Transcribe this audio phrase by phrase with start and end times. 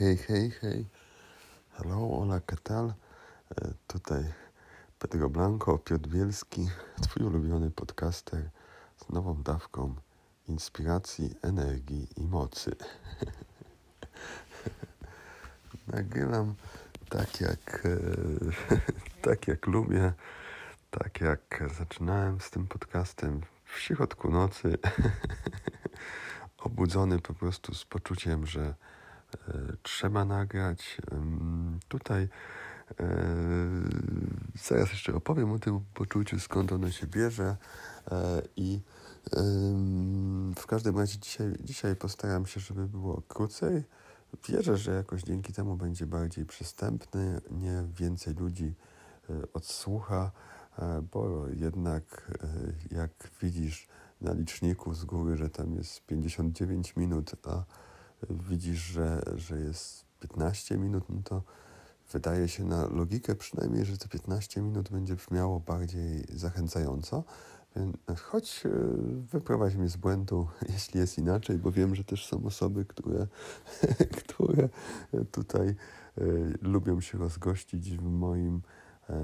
[0.00, 0.86] hej, hej, hej.
[1.76, 2.94] Hello, hola, ¿qué tal?
[3.50, 4.24] E, tutaj
[4.98, 6.68] Pedro Blanco, Piotr Bielski,
[7.02, 8.50] twój ulubiony podcaster
[8.96, 9.94] z nową dawką
[10.48, 12.76] inspiracji, energii i mocy.
[15.94, 16.54] Nagrywam
[17.08, 17.98] tak jak, e,
[19.28, 20.12] tak jak lubię,
[20.90, 24.78] tak jak zaczynałem z tym podcastem w środku nocy,
[26.58, 28.74] obudzony po prostu z poczuciem, że
[29.82, 30.98] trzeba nagrać.
[31.88, 32.28] Tutaj e,
[34.68, 37.56] zaraz jeszcze opowiem o tym poczuciu, skąd ono się bierze
[38.10, 38.80] e, i
[40.56, 43.84] w każdym razie dzisiaj, dzisiaj postaram się, żeby było krócej.
[44.48, 48.74] Wierzę, że jakoś dzięki temu będzie bardziej przystępny, nie więcej ludzi
[49.54, 50.30] odsłucha,
[51.12, 52.32] bo jednak
[52.90, 53.10] jak
[53.42, 53.88] widzisz
[54.20, 57.64] na liczniku z góry, że tam jest 59 minut, a
[58.30, 61.42] widzisz, że, że jest 15 minut, no to
[62.12, 67.24] wydaje się na logikę przynajmniej, że te 15 minut będzie brzmiało bardziej zachęcająco.
[68.16, 68.70] Choć e,
[69.32, 73.26] wyprowadź mnie z błędu, jeśli jest inaczej, bo wiem, że też są osoby, które,
[74.20, 74.68] które
[75.32, 75.74] tutaj e,
[76.62, 78.62] lubią się rozgościć w moim
[79.10, 79.14] e,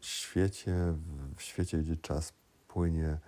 [0.00, 0.94] świecie,
[1.36, 2.32] w świecie, gdzie czas
[2.68, 3.18] płynie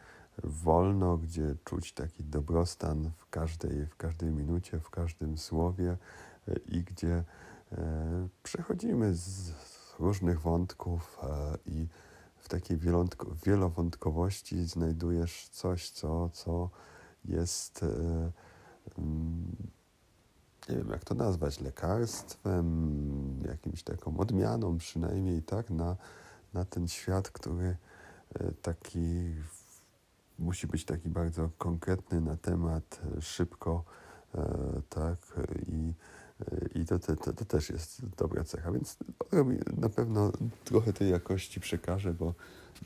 [0.44, 5.96] wolno, gdzie czuć taki dobrostan w każdej, w każdej minucie, w każdym słowie
[6.48, 7.24] e, i gdzie
[7.72, 9.52] e, przechodzimy z
[9.98, 11.86] różnych wątków e, i
[12.36, 12.78] w takiej
[13.44, 16.70] wielowątkowości znajdujesz coś, co, co
[17.24, 17.84] jest,
[18.98, 19.56] mm,
[20.68, 25.96] nie wiem jak to nazwać, lekarstwem, jakimś taką odmianą przynajmniej, tak, na,
[26.54, 27.76] na ten świat, który
[28.62, 29.34] taki
[30.38, 33.84] musi być taki bardzo konkretny na temat, e, szybko,
[34.34, 34.48] e,
[34.88, 35.18] tak,
[35.66, 35.92] i,
[36.52, 38.96] e, i to, to, to, to też jest dobra cecha, więc
[39.76, 40.32] na pewno
[40.64, 42.34] trochę tej jakości przekażę, bo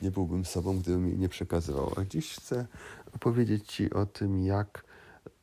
[0.01, 1.93] nie byłbym sobą, gdybym jej nie przekazywał.
[1.97, 2.67] A dziś chcę
[3.15, 4.83] opowiedzieć Ci o tym, jak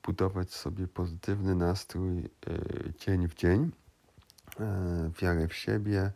[0.06, 2.28] budować sobie pozytywny nastrój
[2.98, 3.70] dzień w dzień,
[5.20, 6.10] wiarę w siebie,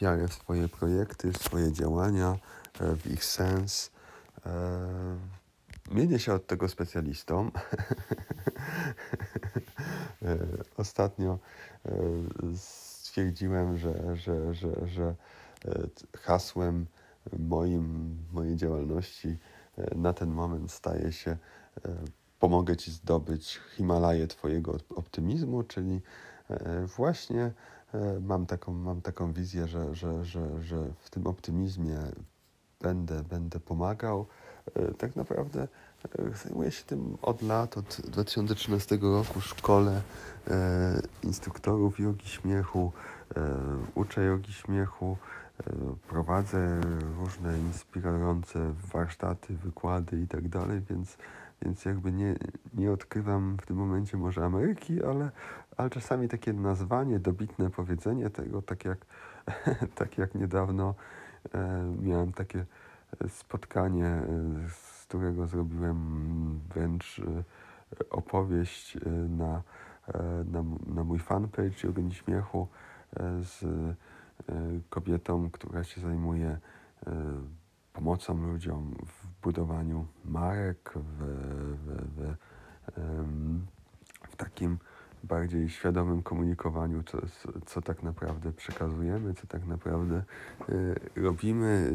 [0.00, 2.36] wiarę w swoje projekty, w swoje działania,
[2.80, 3.90] w ich sens,
[5.90, 7.50] mienię się od tego specjalistą.
[10.22, 10.38] E,
[10.76, 11.38] ostatnio
[11.86, 11.90] e,
[12.56, 15.14] stwierdziłem, że, że, że, że
[16.16, 16.86] hasłem
[17.38, 19.38] moim, mojej działalności
[19.96, 21.36] na ten moment staje się
[22.38, 26.00] pomogę Ci zdobyć Himalaję Twojego optymizmu, czyli
[26.96, 27.52] właśnie
[28.20, 31.98] mam taką, mam taką wizję, że, że, że, że w tym optymizmie
[32.84, 34.26] będę, będę pomagał.
[34.74, 35.68] E, tak naprawdę
[36.18, 40.02] e, zajmuję się tym od lat, od 2013 roku w szkole
[40.50, 42.92] e, instruktorów jogi śmiechu,
[43.94, 45.16] uczę jogi śmiechu,
[46.08, 46.80] prowadzę
[47.18, 51.16] różne inspirujące warsztaty, wykłady i tak dalej, więc,
[51.62, 52.34] więc jakby nie,
[52.74, 55.30] nie odkrywam w tym momencie może Ameryki, ale,
[55.76, 58.98] ale czasami takie nazwanie, dobitne powiedzenie tego, tak jak,
[60.00, 60.94] tak jak niedawno
[62.02, 62.66] miałem takie
[63.28, 67.44] spotkanie, e, z którego zrobiłem wręcz e,
[68.10, 69.62] opowieść e, na,
[70.44, 72.68] na, na mój fanpage Jogeni Śmiechu
[73.40, 73.64] z
[74.90, 76.58] kobietą, która się zajmuje
[77.92, 81.18] pomocą ludziom w budowaniu marek, w,
[81.84, 82.36] w, w,
[84.30, 84.78] w takim
[85.24, 87.18] bardziej świadomym komunikowaniu, co,
[87.66, 90.22] co tak naprawdę przekazujemy, co tak naprawdę
[91.16, 91.92] robimy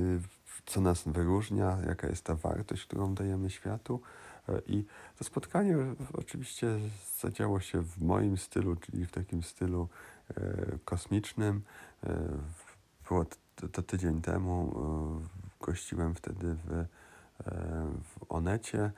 [0.69, 4.01] co nas wyróżnia, jaka jest ta wartość, którą dajemy światu.
[4.49, 4.85] E, I
[5.17, 5.77] to spotkanie
[6.13, 6.79] oczywiście
[7.19, 9.89] zadziało się w moim stylu, czyli w takim stylu
[10.29, 10.33] e,
[10.85, 11.61] kosmicznym.
[12.03, 12.17] E,
[13.07, 13.25] było
[13.71, 14.75] to, tydzień temu.
[15.59, 16.85] Gościłem wtedy w,
[18.03, 18.91] w Onecie.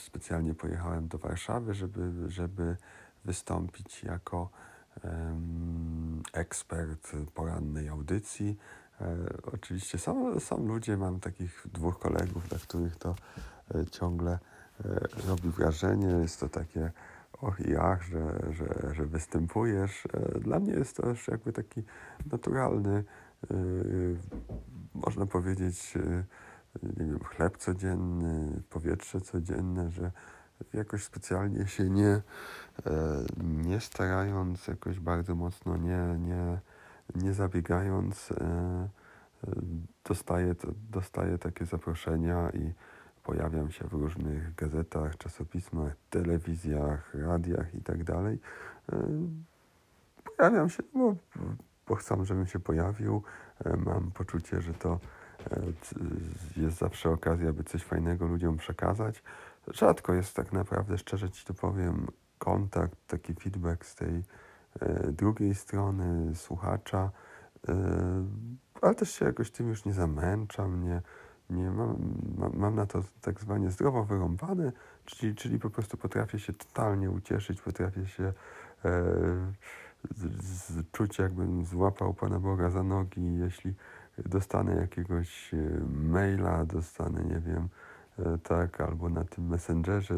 [0.00, 2.76] Specjalnie pojechałem do Warszawy, żeby, żeby
[3.24, 4.50] wystąpić jako
[6.32, 8.56] ekspert porannej audycji
[9.02, 9.16] E,
[9.52, 13.14] oczywiście są, są ludzie, mam takich dwóch kolegów, dla których to
[13.74, 16.06] e, ciągle e, robi wrażenie.
[16.06, 16.90] Jest to takie
[17.32, 20.08] och i ach, że, że, że występujesz.
[20.40, 21.82] Dla mnie jest to już jakby taki
[22.32, 23.04] naturalny,
[24.94, 25.94] można powiedzieć,
[26.82, 30.12] nie wiem, chleb codzienny, powietrze codzienne, że
[30.74, 32.22] jakoś specjalnie się nie,
[33.42, 36.58] nie starając, jakoś bardzo mocno nie, nie
[37.14, 38.88] nie zabiegając, e, e,
[40.04, 40.54] dostaję,
[40.90, 42.72] dostaję takie zaproszenia i
[43.24, 47.96] pojawiam się w różnych gazetach, czasopismach, telewizjach, radiach i tak.
[48.10, 48.36] E,
[50.36, 51.16] pojawiam się, bo,
[51.88, 53.22] bo chcą, żebym się pojawił.
[53.76, 54.98] Mam poczucie, że to
[56.56, 59.22] jest zawsze okazja, by coś fajnego ludziom przekazać.
[59.68, 62.06] Rzadko jest tak naprawdę, szczerze ci to powiem,
[62.38, 64.24] kontakt, taki feedback z tej
[65.12, 67.10] drugiej strony słuchacza,
[68.82, 71.02] ale też się jakoś tym już nie zamęczam, nie,
[71.50, 71.96] nie mam,
[72.54, 74.72] mam, na to tak zwanie zdrowo wyrąbane,
[75.04, 78.32] czyli, czyli po prostu potrafię się totalnie ucieszyć, potrafię się e,
[80.14, 83.74] z, z, czuć jakbym złapał Pana Boga za nogi, jeśli
[84.18, 85.56] dostanę jakiegoś e,
[85.88, 87.91] maila, dostanę, nie wiem, e,
[88.42, 90.14] tak, albo na tym messengerze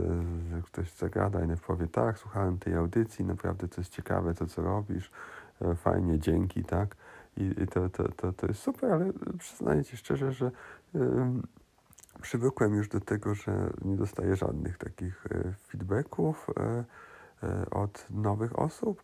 [0.62, 5.10] ktoś zagada i powie, tak, słuchałem tej audycji, naprawdę jest ciekawe to, co robisz,
[5.62, 6.96] e, fajnie, dzięki, tak,
[7.36, 10.50] i, i to, to, to, to jest super, ale przyznaję Ci szczerze, że
[12.22, 16.84] przywykłem już do tego, że nie dostaję żadnych takich e, feedbacków e,
[17.42, 19.02] e, od nowych osób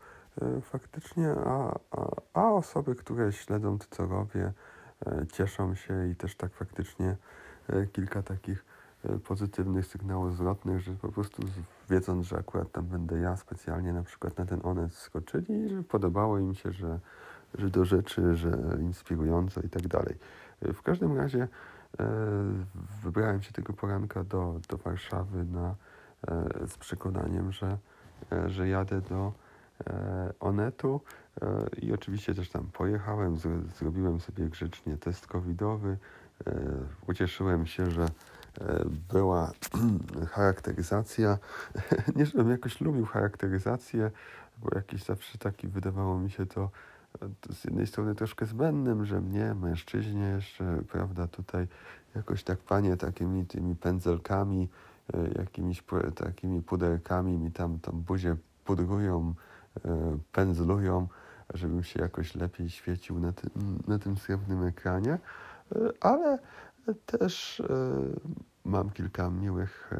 [0.63, 4.53] faktycznie, a, a, a osoby, które śledzą to, co robię,
[5.33, 7.17] cieszą się i też tak faktycznie
[7.93, 8.65] kilka takich
[9.25, 11.43] pozytywnych sygnałów zwrotnych, że po prostu
[11.91, 16.39] wiedząc, że akurat tam będę ja specjalnie na przykład na ten onet skoczyli, że podobało
[16.39, 17.01] im się, że,
[17.55, 20.17] że do rzeczy, że inspirująco i tak dalej.
[20.63, 21.49] W każdym razie
[21.99, 22.07] E,
[23.03, 25.75] wybrałem się tego poranka do, do Warszawy na,
[26.29, 27.79] e, z przekonaniem, że,
[28.33, 29.33] e, że jadę do
[30.41, 31.01] Onetu
[31.83, 33.37] i oczywiście też tam pojechałem,
[33.79, 35.97] zrobiłem sobie grzecznie test covidowy.
[37.07, 38.07] Ucieszyłem się, że
[39.13, 39.53] była
[40.35, 41.39] charakteryzacja.
[42.17, 44.11] Nie, żebym jakoś lubił charakteryzację,
[44.59, 46.71] bo jakiś zawsze taki wydawało mi się to
[47.53, 51.67] z jednej strony troszkę zbędnym, że mnie, mężczyźnie jeszcze, prawda, tutaj
[52.15, 54.69] jakoś tak panie takimi tymi pędzelkami,
[55.15, 55.83] e, jakimiś
[56.15, 59.35] takimi puderkami mi tam, tam buzię pudrują,
[59.85, 61.09] e, pędzlują,
[61.55, 63.51] żebym się jakoś lepiej świecił na tym,
[63.89, 65.19] na tym srebrnym ekranie, e,
[66.01, 66.39] ale
[67.07, 67.63] też
[68.65, 69.91] mam kilka miłych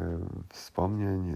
[0.49, 1.35] wspomnień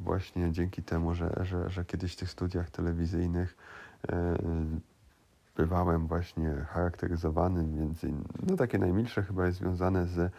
[0.00, 3.56] właśnie dzięki temu, że, że, że kiedyś w tych studiach telewizyjnych
[4.08, 4.36] E,
[5.56, 8.12] bywałem właśnie charakteryzowany między
[8.46, 10.30] no takie najmilsze chyba jest związane ze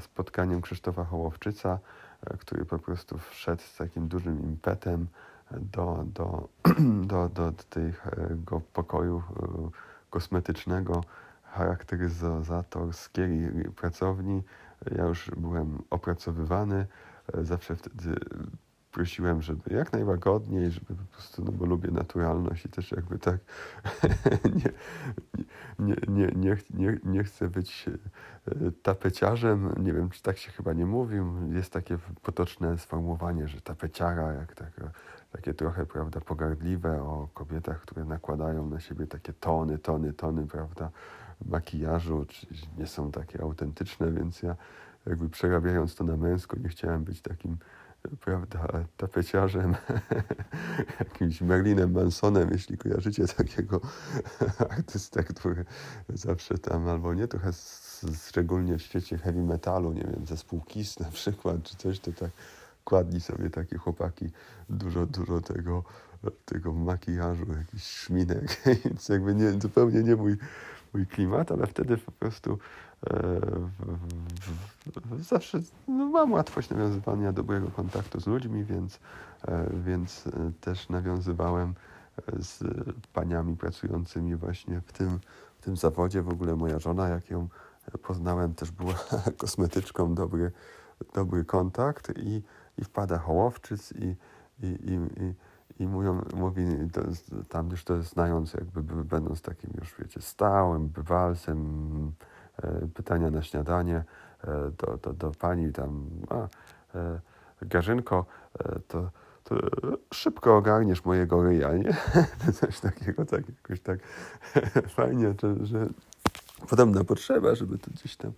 [0.00, 1.78] spotkaniem Krzysztofa Hołowczyca,
[2.26, 5.06] e, który po prostu wszedł z takim dużym impetem
[5.50, 6.48] do, do,
[7.12, 9.70] do, do tego pokoju e,
[11.54, 14.42] kosmetycznego charakteryzatorskiej pracowni.
[14.96, 16.86] Ja już byłem opracowywany.
[17.42, 18.14] Zawsze wtedy
[18.92, 23.36] prosiłem, żeby jak najłagodniej, żeby po prostu, no bo lubię naturalność i też jakby tak
[24.58, 24.72] nie,
[25.78, 27.92] nie, nie, nie, nie, nie chcę być e,
[28.82, 29.74] tapeciarzem.
[29.84, 31.52] Nie wiem, czy tak się chyba nie mówił.
[31.52, 34.70] Jest takie potoczne sformułowanie, że tapeciara, jak tak,
[35.32, 40.90] takie trochę, prawda, pogardliwe o kobietach, które nakładają na siebie takie tony, tony, tony, prawda,
[41.44, 42.46] makijażu, czy
[42.78, 44.56] nie są takie autentyczne, więc ja
[45.06, 47.58] jakby przerabiając to na męsko, nie chciałem być takim
[48.20, 49.74] prawda, tapeciarzem,
[51.00, 53.80] jakimś Merlinem Mansonem, jeśli kojarzycie takiego
[54.70, 55.64] artystę, który
[56.08, 57.50] zawsze tam, albo nie, trochę
[58.28, 62.30] szczególnie w świecie heavy metalu, nie wiem, zespół Kiss na przykład, czy coś, to tak
[62.84, 64.30] kładli sobie takie chłopaki
[64.68, 65.84] dużo, dużo tego,
[66.44, 70.36] tego makijażu, jakiś szminek, więc jakby nie, zupełnie nie mój,
[70.94, 72.58] mój klimat, ale wtedy po prostu
[75.20, 79.00] zawsze no, mam łatwość nawiązywania dobrego kontaktu z ludźmi, więc,
[79.48, 81.74] e, więc e, też nawiązywałem
[82.16, 82.64] e, z
[83.12, 85.20] paniami pracującymi właśnie w tym,
[85.58, 86.22] w tym zawodzie.
[86.22, 87.48] W ogóle moja żona, jak ją
[88.02, 88.94] poznałem, też była
[89.38, 90.52] kosmetyczką, dobry,
[91.14, 92.42] dobry kontakt i,
[92.78, 94.16] i wpada Hołowczyc i,
[94.62, 95.34] i, i, i
[95.78, 96.64] i mówią, mówi
[97.48, 102.12] tam już to znając, jakby będąc takim już, wiecie, stałym bywalcem,
[102.62, 104.04] E, pytania na śniadanie
[104.44, 106.34] e, do, do, do pani tam, a,
[106.98, 107.20] e,
[107.62, 108.26] Garzynko,
[108.88, 109.10] to,
[109.44, 109.56] to
[110.14, 111.96] szybko ogarniesz mojego ryja, nie?
[112.60, 113.98] Coś takiego, tak jakoś tak
[114.96, 115.86] fajnie, że, że
[116.68, 118.32] podobna potrzeba, żeby to gdzieś tam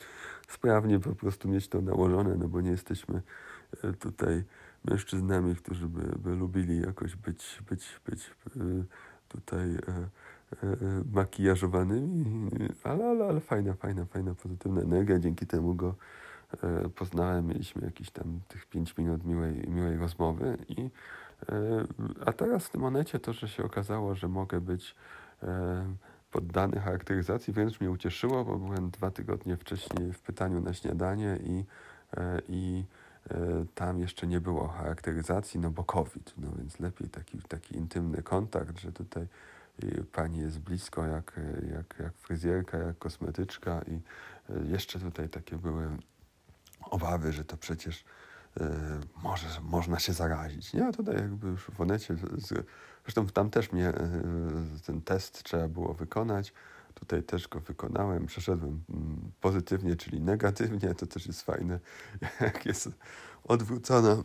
[0.48, 3.22] sprawnie po prostu mieć to nałożone, no bo nie jesteśmy
[4.00, 4.44] tutaj
[4.90, 8.30] mężczyznami, którzy by, by lubili jakoś być, być, być
[9.28, 9.78] tutaj
[10.62, 10.76] E, e,
[11.12, 12.24] makijażowanymi,
[12.84, 15.18] ale, ale, ale fajna, fajna, fajna, pozytywna energia.
[15.18, 15.94] Dzięki temu go
[16.62, 17.46] e, poznałem.
[17.46, 20.58] Mieliśmy jakieś tam tych pięć minut miłej, miłej rozmowy.
[20.68, 20.90] I,
[22.26, 24.94] a teraz w tym monecie to, że się okazało, że mogę być
[26.30, 31.64] poddany charakteryzacji, wręcz mnie ucieszyło, bo byłem dwa tygodnie wcześniej w pytaniu na śniadanie i,
[32.48, 32.84] i
[33.74, 38.78] tam jeszcze nie było charakteryzacji, no bo COVID, no więc lepiej taki, taki intymny kontakt,
[38.78, 39.26] że tutaj
[40.12, 41.40] pani jest blisko jak,
[41.72, 44.00] jak, jak fryzjerka, jak kosmetyczka i
[44.70, 45.88] jeszcze tutaj takie były
[46.90, 48.04] obawy, że to przecież
[49.22, 50.72] może, można się zarazić.
[50.72, 52.16] Nie, a tutaj jakby już w Onecie,
[53.04, 53.92] zresztą tam też mnie
[54.86, 56.52] ten test trzeba było wykonać,
[57.00, 60.94] Tutaj też go wykonałem, przeszedłem mm, pozytywnie, czyli negatywnie.
[60.94, 61.80] To też jest fajne,
[62.40, 62.88] jak jest
[63.44, 64.22] odwrócona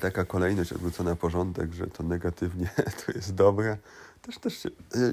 [0.00, 2.70] taka kolejność, odwrócona porządek, że to negatywnie
[3.06, 3.78] to jest dobre.
[4.22, 4.70] Też, też się,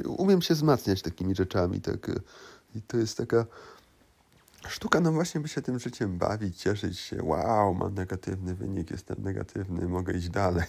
[0.08, 1.82] umiem się wzmacniać takimi rzeczami.
[1.82, 2.12] Tak,
[2.76, 3.46] I to jest taka
[4.68, 7.24] sztuka, no właśnie, by się tym życiem bawić, cieszyć się.
[7.24, 10.66] Wow, mam negatywny wynik, jestem negatywny, mogę iść dalej.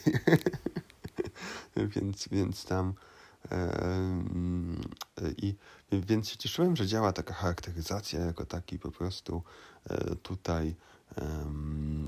[1.94, 2.94] więc, więc tam
[5.36, 5.54] i
[5.92, 9.42] więc się cieszyłem, że działa taka charakteryzacja jako taki po prostu
[9.90, 10.74] e, tutaj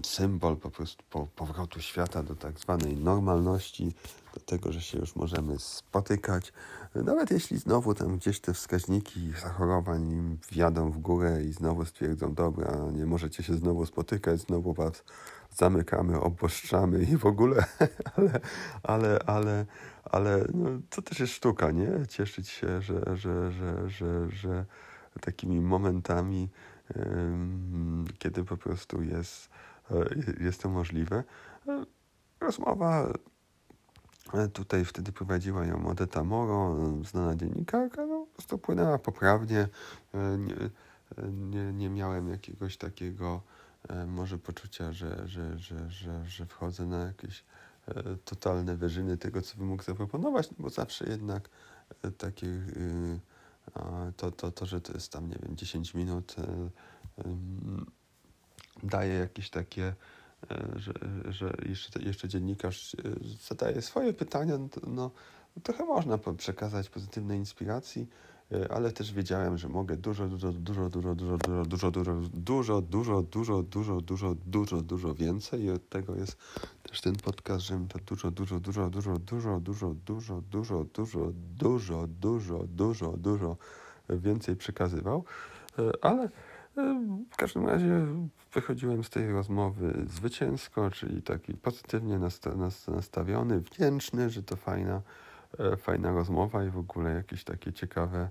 [0.05, 1.05] symbol po prostu
[1.37, 3.95] powrotu świata do tak zwanej normalności,
[4.35, 6.53] do tego, że się już możemy spotykać.
[6.95, 12.77] Nawet jeśli znowu tam gdzieś te wskaźniki zachorowań wjadą w górę i znowu stwierdzą, dobra,
[12.93, 15.05] nie możecie się znowu spotykać, znowu was
[15.51, 17.65] zamykamy, opuszczamy i w ogóle,
[18.17, 18.41] ale,
[18.83, 19.67] ale, ale,
[20.05, 22.07] ale no, to też jest sztuka, nie?
[22.09, 24.65] Cieszyć się, że, że, że, że, że
[25.21, 26.49] takimi momentami,
[28.19, 29.51] kiedy po prostu jest,
[29.91, 29.95] e,
[30.45, 31.25] jest to możliwe.
[31.69, 31.85] E,
[32.41, 33.13] rozmowa
[34.35, 39.69] e, tutaj wtedy prowadziła ją Odeta Moro, znana dziennikarka, no, po prostu płynęła poprawnie.
[40.39, 40.55] Nie,
[41.33, 43.43] nie, nie miałem jakiegoś takiego
[44.07, 47.45] może poczucia, że, że, że, że, że wchodzę na jakieś
[47.89, 51.49] E, totalne wyżyny tego, co bym mógł zaproponować, no bo zawsze jednak
[52.03, 53.21] e, takie y,
[54.17, 56.71] to, to, to, że to jest tam, nie wiem, 10 minut e,
[58.83, 59.95] daje jakieś takie,
[60.77, 60.93] że,
[61.29, 62.97] że jeszcze, jeszcze dziennikarz
[63.49, 65.11] zadaje swoje pytania, no, no
[65.63, 68.38] trochę można przekazać pozytywnej inspiracji, E,
[68.71, 73.23] ale też wiedziałem, że mogę dużo, dużo, dużo, dużo, dużo, dużo, dużo, dużo, dużo, dużo,
[73.23, 76.37] dużo, dużo, dużo, dużo, dużo więcej i od tego jest
[76.83, 82.07] też ten podcast, żebym to dużo, dużo, dużo, dużo, dużo, dużo, dużo, dużo, dużo, dużo,
[82.07, 83.57] dużo, dużo, dużo
[84.09, 85.25] więcej przekazywał,
[86.01, 86.29] ale
[87.31, 88.07] w każdym razie
[88.53, 92.21] wychodziłem z tej rozmowy zwycięsko, czyli taki pozytywnie
[92.89, 95.28] nastawiony, wdzięczny, że to fajna E,
[95.77, 98.29] fajna rozmowa i w ogóle jakieś takie ciekawe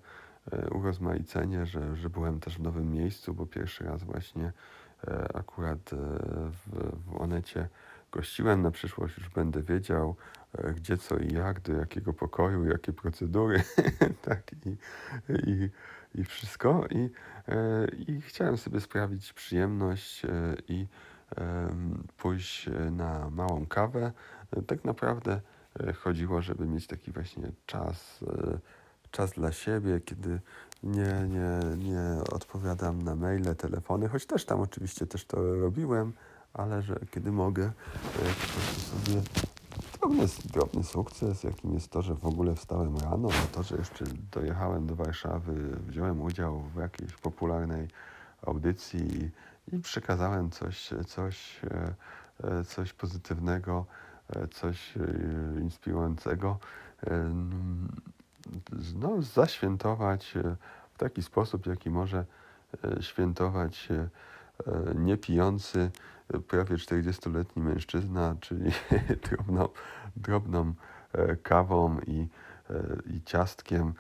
[0.51, 4.51] e, urozmaicenie, że, że byłem też w nowym miejscu, bo pierwszy raz właśnie
[5.07, 5.79] e, akurat
[6.51, 7.69] w, w Onecie
[8.12, 8.62] gościłem.
[8.62, 10.15] Na przyszłość już będę wiedział,
[10.75, 13.63] gdzie, co i jak, do jakiego pokoju, jakie procedury,
[14.21, 14.77] tak i,
[15.29, 15.69] i,
[16.15, 16.86] i wszystko.
[16.89, 17.09] I,
[18.07, 20.21] I chciałem sobie sprawić przyjemność
[20.67, 20.88] i
[22.17, 24.12] pójść na małą kawę.
[24.67, 25.56] Tak naprawdę E,
[25.93, 28.60] chodziło, żeby mieć taki właśnie czas, e,
[29.12, 30.39] czas dla siebie, kiedy
[30.84, 36.13] nie, nie, nie odpowiadam na maile, telefony, choć też tam oczywiście też to robiłem,
[36.53, 37.72] ale że kiedy mogę, e,
[38.15, 39.22] po prostu sobie
[40.00, 44.88] drobny, drobny sukces, jakim jest to, że w ogóle wstałem rano, to, że jeszcze dojechałem
[44.88, 47.88] do Warszawy, wziąłem udział w jakiejś popularnej
[48.41, 49.31] audycji
[49.72, 51.60] i, i przekazałem coś, coś,
[52.67, 54.06] coś pozytywnego E,
[54.51, 55.01] coś e,
[55.60, 56.60] inspirującego,
[57.07, 57.34] e,
[58.96, 60.34] no, zaświętować
[60.93, 62.25] w taki sposób, jaki może
[63.01, 63.89] świętować
[64.96, 65.91] niepijący,
[66.48, 68.72] prawie 40-letni mężczyzna, czyli
[69.29, 69.69] drobną,
[70.15, 70.74] drobną
[71.43, 72.27] kawą i,
[73.05, 73.93] i ciastkiem,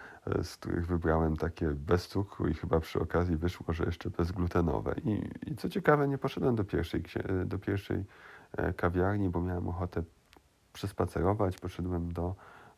[0.43, 4.95] z których wybrałem takie bez cukru i chyba przy okazji wyszło, że jeszcze bezglutenowe.
[5.03, 7.03] I, i co ciekawe, nie poszedłem do pierwszej,
[7.45, 8.05] do pierwszej
[8.75, 10.03] kawiarni, bo miałem ochotę
[10.77, 11.57] przespacerować.
[11.57, 12.35] Poszedłem do,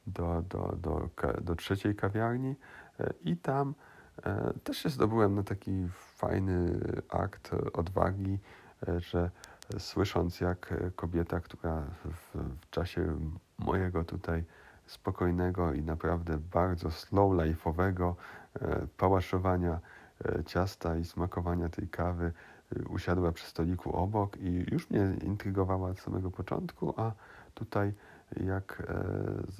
[0.07, 1.09] do, do, do,
[1.41, 2.55] do trzeciej kawiarni
[2.99, 3.75] e, i tam
[4.23, 6.79] e, też się zdobyłem na taki fajny
[7.09, 8.39] akt odwagi,
[8.87, 9.31] e, że
[9.77, 13.19] słysząc jak kobieta, która w, w czasie
[13.57, 14.43] mojego tutaj
[14.85, 18.13] spokojnego i naprawdę bardzo slow life'owego
[18.97, 19.79] pałaszowania
[20.45, 22.31] ciasta i smakowania tej kawy
[22.89, 27.11] usiadła przy stoliku obok i już mnie intrygowała od samego początku, a
[27.59, 27.93] tutaj,
[28.37, 28.83] jak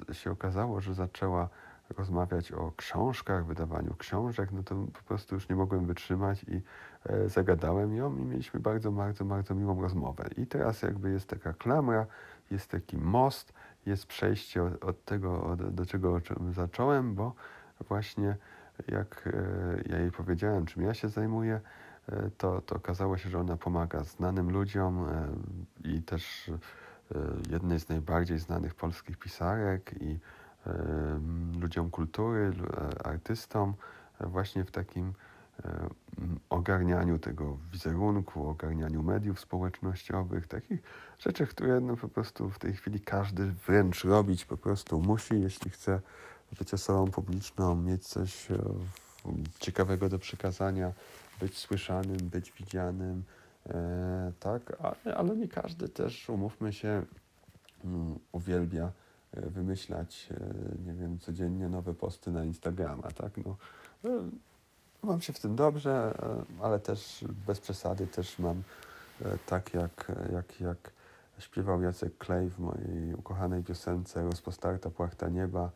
[0.10, 1.50] e, się okazało, że zaczęła
[1.98, 6.62] rozmawiać o książkach, wydawaniu książek, no to po prostu już nie mogłem wytrzymać i
[7.06, 10.30] e, zagadałem ją i mieliśmy bardzo, bardzo, bardzo miłą rozmowę.
[10.38, 12.06] I teraz jakby jest taka klamra,
[12.52, 13.54] jest taki most,
[13.86, 17.34] jest przejście od, tego, od, do czego zacząłem, bo
[17.88, 18.38] właśnie
[18.88, 21.62] jak e, ja jej powiedziałem, czym ja się zajmuję,
[22.38, 25.08] to, to okazało się, że ona pomaga znanym ludziom
[25.84, 26.52] i też
[27.50, 30.20] jednej z najbardziej znanych polskich pisarek i
[31.62, 32.54] ludziom kultury,
[33.04, 33.74] artystom,
[34.20, 35.14] właśnie w takim
[36.50, 40.80] ogarnianiu tego wizerunku, ogarnianiu mediów społecznościowych, takich
[41.20, 45.72] rzeczy, które no po prostu w tej chwili każdy wręcz robić po prostu musi, jeśli
[45.72, 46.02] chce
[46.60, 48.48] być osobą publiczną, mieć coś
[49.60, 50.94] ciekawego do przekazania,
[51.40, 53.39] być słyszanym, być widzianym, e,
[54.40, 57.06] tak, ale, ale nie każdy też, umówmy się,
[57.84, 58.92] um, uwielbia
[59.32, 63.58] e, wymyślać, e, nie wiem, codziennie nowe posty na Instagrama, tak, no,
[64.06, 64.30] e,
[65.04, 66.14] mam się w tym dobrze,
[66.60, 68.64] e, ale też bez przesady też mam
[69.22, 70.92] e, tak jak, jak, jak
[71.40, 75.72] śpiewał Jacek Klej w mojej ukochanej piosence Rozpostarta Płachta Nieba,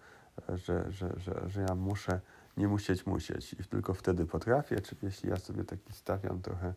[0.49, 2.19] że, że, że, że ja muszę
[2.57, 6.73] nie musieć musieć i tylko wtedy potrafię, czy jeśli ja sobie taki stawiam trochę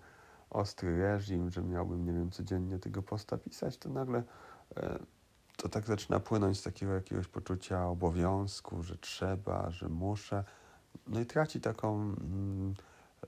[0.50, 4.22] ostry reżim, że miałbym, nie wiem, codziennie tego posta pisać, to nagle
[4.76, 4.98] e,
[5.56, 10.44] to tak zaczyna płynąć z takiego jakiegoś poczucia obowiązku, że trzeba, że muszę.
[11.06, 12.74] No i traci taką mm,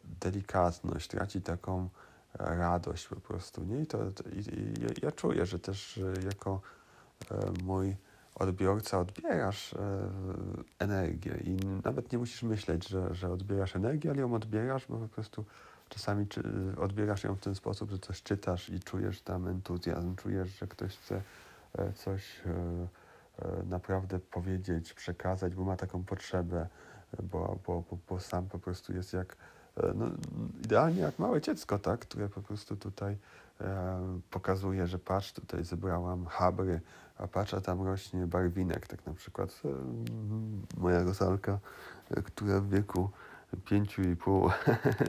[0.04, 1.88] delikatność, traci taką
[2.34, 3.64] radość po prostu.
[3.64, 3.80] Nie?
[3.82, 3.98] I, to,
[4.32, 6.60] i, i, ja czuję, że też jako
[7.30, 7.96] e, mój
[8.34, 9.78] odbiorca odbierasz e,
[10.78, 15.08] energię i nawet nie musisz myśleć, że, że odbierasz energię, ale ją odbierasz, bo po
[15.08, 15.44] prostu
[15.88, 16.42] czasami czy,
[16.80, 20.96] odbierasz ją w ten sposób, że coś czytasz i czujesz tam entuzjazm, czujesz, że ktoś
[20.96, 21.22] chce
[21.78, 22.50] e, coś e,
[23.42, 26.66] e, naprawdę powiedzieć, przekazać, bo ma taką potrzebę,
[27.22, 29.36] bo, bo, bo, bo sam po prostu jest jak,
[29.94, 30.06] no,
[30.64, 33.16] idealnie jak małe dziecko, tak, które po prostu tutaj
[34.30, 36.80] pokazuje, że patrz, tutaj zebrałam habry,
[37.16, 39.62] a patrz, a tam rośnie barwinek, tak na przykład
[40.76, 41.58] moja rosalka,
[42.24, 43.10] która w wieku
[43.64, 44.50] pięciu i pół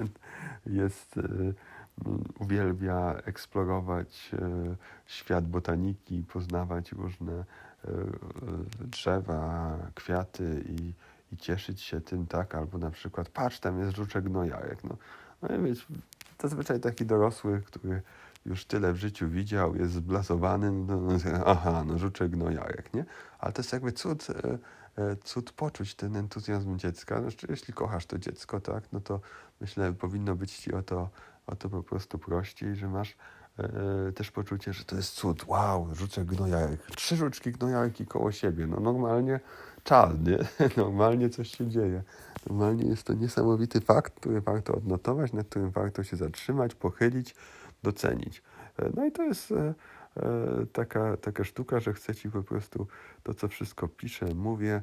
[0.65, 1.21] jest, e,
[2.39, 4.31] uwielbia eksplorować
[5.05, 7.45] świat botaniki, poznawać różne
[8.79, 10.93] drzewa, kwiaty i,
[11.33, 14.97] i cieszyć się tym, tak, albo na przykład patrz, tam jest żuczek gnojarek, no,
[15.41, 15.87] no i wiesz,
[16.41, 18.01] zazwyczaj taki dorosły, który
[18.45, 23.05] już tyle w życiu widział, jest zblasowany, no, no, aha, no żuczek gnojarek, nie?
[23.39, 24.57] Ale to jest jakby cud, e, e,
[25.23, 27.21] cud poczuć ten entuzjazm dziecka.
[27.21, 29.19] Znaczy, jeśli kochasz to dziecko, tak, no to
[29.61, 31.09] myślę, powinno być ci o to,
[31.47, 33.15] o to po prostu prościej, że masz
[33.59, 35.47] e, też poczucie, że to jest cud.
[35.47, 36.85] Wow, żuczek gnojarek.
[36.85, 38.67] Trzy żuczki gnojarki koło siebie.
[38.67, 39.39] No normalnie
[39.83, 40.37] czal, nie?
[40.83, 42.03] Normalnie coś się dzieje.
[42.49, 47.35] Normalnie jest to niesamowity fakt, który warto odnotować, nad którym warto się zatrzymać, pochylić,
[47.83, 48.43] docenić.
[48.79, 49.73] E, no i to jest e, e,
[50.73, 52.87] taka, taka sztuka, że chcę ci po prostu
[53.23, 54.81] to, co wszystko piszę, mówię,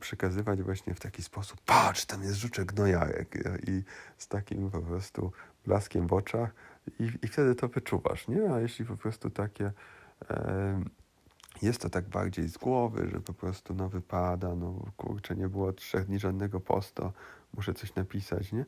[0.00, 1.60] przekazywać właśnie w taki sposób.
[1.66, 3.82] Patrz, tam jest żuczek gnojarek i
[4.18, 5.32] z takim po prostu
[5.66, 6.50] blaskiem w oczach
[7.00, 8.54] i, i wtedy to wyczuwasz, nie?
[8.54, 9.72] A jeśli po prostu takie
[11.62, 15.72] jest to tak bardziej z głowy, że po prostu no wypada, no kurczę, nie było
[15.72, 17.12] trzech dni żadnego posto,
[17.54, 18.64] muszę coś napisać, nie?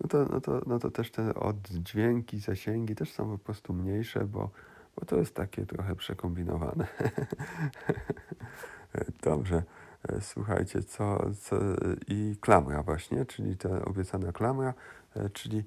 [0.00, 4.24] no to, no to, no to też te oddźwięki, zasięgi też są po prostu mniejsze,
[4.24, 4.50] bo,
[4.96, 6.86] bo to jest takie trochę przekombinowane.
[9.22, 9.62] Dobrze,
[10.20, 11.56] słuchajcie, co, co
[12.08, 14.74] i klamra właśnie, czyli ta obiecana klamra,
[15.32, 15.64] czyli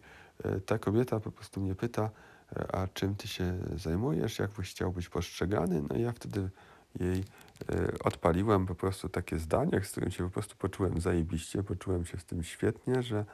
[0.65, 2.09] ta kobieta po prostu mnie pyta,
[2.73, 6.49] a czym ty się zajmujesz, jak byś chciał być postrzegany, no i ja wtedy
[6.99, 7.23] jej
[8.03, 12.25] odpaliłem po prostu takie zdanie, z którym się po prostu poczułem zajebiście, poczułem się z
[12.25, 13.25] tym świetnie, że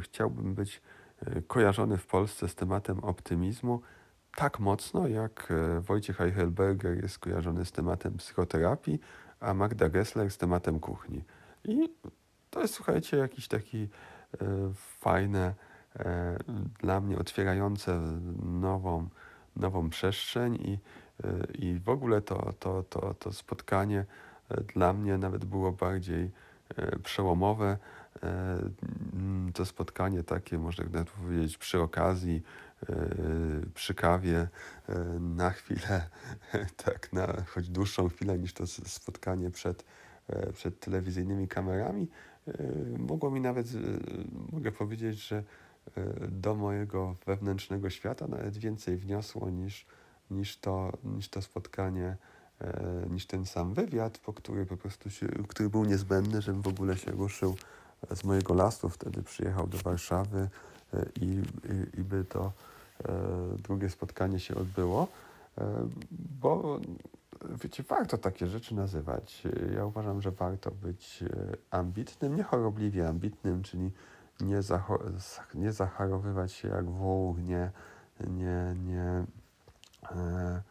[0.00, 0.82] chciałbym być
[1.26, 3.80] e, kojarzony w Polsce z tematem optymizmu
[4.36, 9.00] tak mocno, jak e, Wojciech Eichelberger jest kojarzony z tematem psychoterapii,
[9.40, 11.24] a Magda Gessler z tematem kuchni.
[11.64, 11.88] I
[12.50, 13.88] to jest, słuchajcie, jakiś taki e,
[14.74, 15.54] fajne,
[15.98, 16.38] e,
[16.80, 18.00] dla mnie otwierające
[18.42, 19.08] nową,
[19.56, 20.78] nową przestrzeń i,
[21.24, 24.04] e, i w ogóle to, to, to, to spotkanie
[24.50, 26.30] e, dla mnie nawet było bardziej
[27.02, 27.78] przełomowe
[28.22, 28.58] E,
[29.12, 32.42] mm, to spotkanie takie, można nawet powiedzieć, przy okazji,
[33.74, 34.48] przy kawie,
[34.88, 36.08] e, na chwilę,
[36.84, 39.84] tak, na choć dłuższą chwilę niż to spotkanie przed,
[40.54, 42.08] przed telewizyjnymi kamerami,
[42.98, 43.66] mogło mi nawet,
[44.52, 45.44] mogę powiedzieć, że
[46.28, 49.86] do mojego wewnętrznego świata nawet więcej wniosło niż,
[50.30, 52.16] niż, to, niż to spotkanie,
[53.10, 56.96] niż ten sam wywiad, po który po prostu się, który był niezbędny, żebym w ogóle
[56.96, 57.56] się ruszył
[58.14, 58.88] z mojego lasu.
[58.88, 60.48] Wtedy przyjechał do Warszawy
[61.20, 62.52] i, i, i by to
[63.58, 65.08] drugie spotkanie się odbyło,
[65.58, 65.88] e,
[66.40, 66.80] bo
[67.62, 69.42] wiecie, warto takie rzeczy nazywać.
[69.74, 71.24] Ja uważam, że warto być
[71.70, 73.90] ambitnym, nie chorobliwie ambitnym, czyli
[74.40, 74.60] nie,
[75.54, 77.70] nie zacharowywać się jak wół, nie,
[78.28, 79.24] nie, nie,
[80.10, 80.62] e,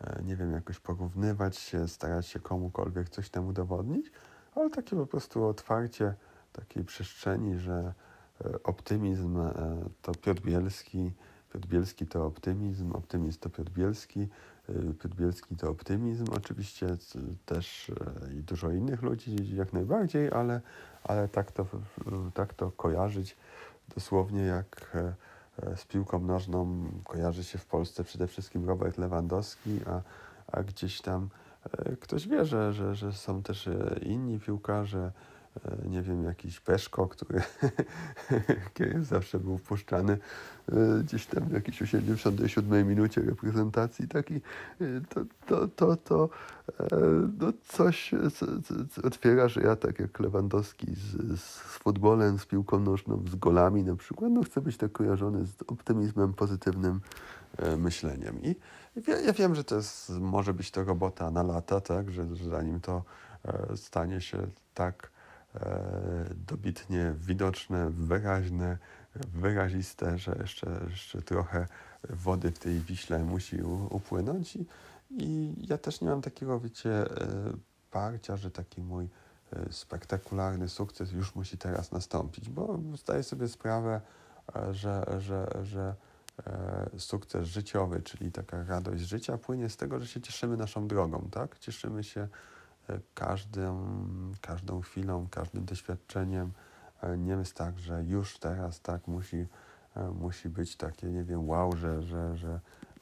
[0.00, 4.10] e, nie wiem, jakoś porównywać się, starać się komukolwiek coś temu udowodnić,
[4.54, 6.14] ale takie po prostu otwarcie
[6.52, 7.94] takiej przestrzeni, że
[8.44, 9.52] e, optymizm e,
[10.02, 11.12] to Piotr Bielski,
[11.56, 14.28] Piotr Bielski to optymizm, optymizm to Piotr Bielski,
[14.68, 16.86] e, Piotr Bielski to optymizm, oczywiście
[17.46, 17.92] też
[18.38, 20.60] i dużo innych ludzi jak najbardziej, ale,
[21.04, 21.66] ale tak, to,
[22.34, 23.36] tak to kojarzyć.
[23.94, 24.96] Dosłownie jak
[25.76, 30.00] z piłką nożną kojarzy się w Polsce przede wszystkim Robert Lewandowski, a,
[30.52, 31.28] a gdzieś tam
[32.00, 33.68] ktoś wie, że, że, że są też
[34.02, 35.35] inni piłkarze, E,
[35.88, 37.08] nie wiem, jakiś Peszko,
[38.66, 40.18] który zawsze był wpuszczany
[40.68, 44.40] e, gdzieś tam w jakiejś 77 minucie reprezentacji, taki e,
[45.08, 46.28] to, to, to, to
[47.38, 48.46] no coś co,
[48.90, 53.82] co otwiera, że ja tak jak Lewandowski z, z futbolem, z piłką nożną, z golami
[53.82, 57.00] na przykład, no chcę być tak kojarzony z optymizmem, pozytywnym
[57.78, 58.42] myśleniem.
[58.42, 58.54] I
[59.26, 62.80] ja wiem, że to jest, może być to robota na lata, tak, że, że zanim
[62.80, 63.02] to
[63.74, 64.38] stanie się
[64.74, 65.15] tak E,
[66.46, 68.78] dobitnie widoczne, wyraźne,
[69.14, 71.66] wyraziste, że jeszcze, jeszcze trochę
[72.10, 74.56] wody w tej Wiśle musi upłynąć.
[74.56, 74.66] I,
[75.10, 77.06] I ja też nie mam takiego, wiecie, e,
[77.90, 79.08] parcia, że taki mój
[79.52, 84.00] e, spektakularny sukces już musi teraz nastąpić, bo zdaję sobie sprawę,
[84.70, 85.94] że, że, że
[86.98, 91.58] sukces życiowy, czyli taka radość życia płynie z tego, że się cieszymy naszą drogą, tak?
[91.58, 92.28] Cieszymy się
[93.14, 93.86] każdą,
[94.40, 96.52] każdą chwilą, każdym doświadczeniem.
[97.02, 99.46] E, nie jest tak, że już teraz tak musi,
[99.96, 102.60] e, musi być takie, nie wiem, wow, że, że, że,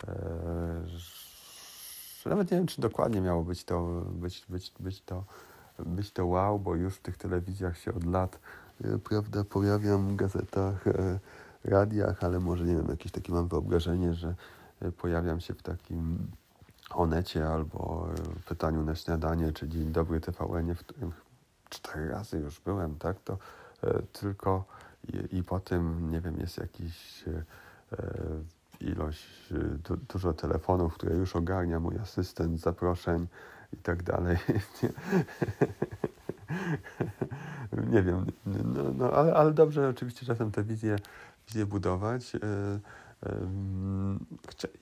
[0.09, 0.87] e,
[2.23, 5.25] że nawet nie wiem, czy dokładnie miało być to, być, być, być to,
[5.79, 8.39] być to wow, bo już w tych telewizjach się od lat,
[9.05, 10.85] prawda, pojawiam w gazetach,
[11.65, 14.35] radiach, ale może, nie wiem, jakieś takie mam wyobrażenie, że
[14.97, 16.31] pojawiam się w takim
[16.91, 18.09] Onecie albo
[18.49, 21.13] pytaniu na śniadanie, czy Dzień Dobry TVN, w którym
[21.69, 23.39] cztery razy już byłem, tak, to
[23.83, 24.65] e, tylko
[25.09, 27.45] i, i po tym, nie wiem, jest jakiś e,
[28.81, 29.53] ilość,
[29.89, 33.27] du, dużo telefonów, które już ogarnia mój asystent, zaproszeń
[33.73, 34.39] i tak dalej.
[37.93, 40.97] nie wiem, no, no ale, ale dobrze oczywiście czasem te wizje,
[41.47, 42.33] wizje budować.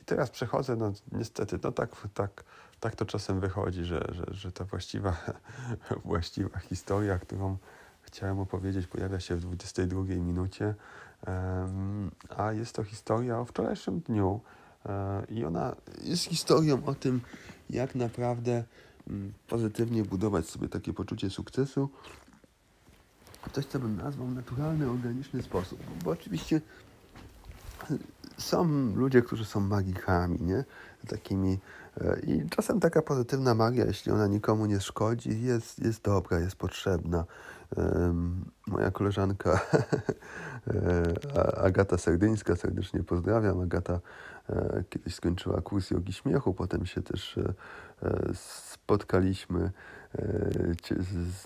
[0.03, 2.45] I teraz przechodzę, no niestety, no tak, tak,
[2.81, 5.17] tak to czasem wychodzi, że, że, że ta właściwa,
[6.05, 7.57] właściwa historia, którą
[8.03, 10.75] chciałem opowiedzieć, pojawia się w 22 minucie,
[12.37, 14.41] a jest to historia o wczorajszym dniu
[14.87, 17.21] e, i ona jest historią o tym,
[17.71, 18.65] jak naprawdę
[19.09, 21.89] mm, pozytywnie budować sobie takie poczucie sukcesu,
[23.53, 26.61] coś, co bym nazwał naturalny, organiczny sposób, bo oczywiście
[28.39, 30.65] są ludzie, którzy są magikami, nie?
[31.09, 31.59] Takimi.
[32.01, 36.57] E, I czasem taka pozytywna magia, jeśli ona nikomu nie szkodzi, jest, jest dobra, jest
[36.57, 37.25] potrzebna.
[38.67, 39.61] Moja koleżanka
[40.67, 43.61] e, Agata Serdyńska, serdecznie pozdrawiam.
[43.61, 44.01] Agata
[44.49, 47.39] e, kiedyś skończyła kurs jogi śmiechu, potem się też
[48.35, 49.71] spotkaliśmy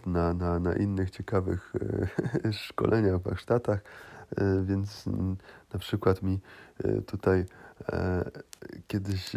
[0.07, 1.73] na, na, na innych ciekawych
[2.53, 3.81] szkoleniach, warsztatach.
[4.37, 5.37] E, więc mm,
[5.73, 6.41] na przykład mi
[6.85, 7.45] e, tutaj
[7.93, 8.31] e,
[8.87, 9.33] kiedyś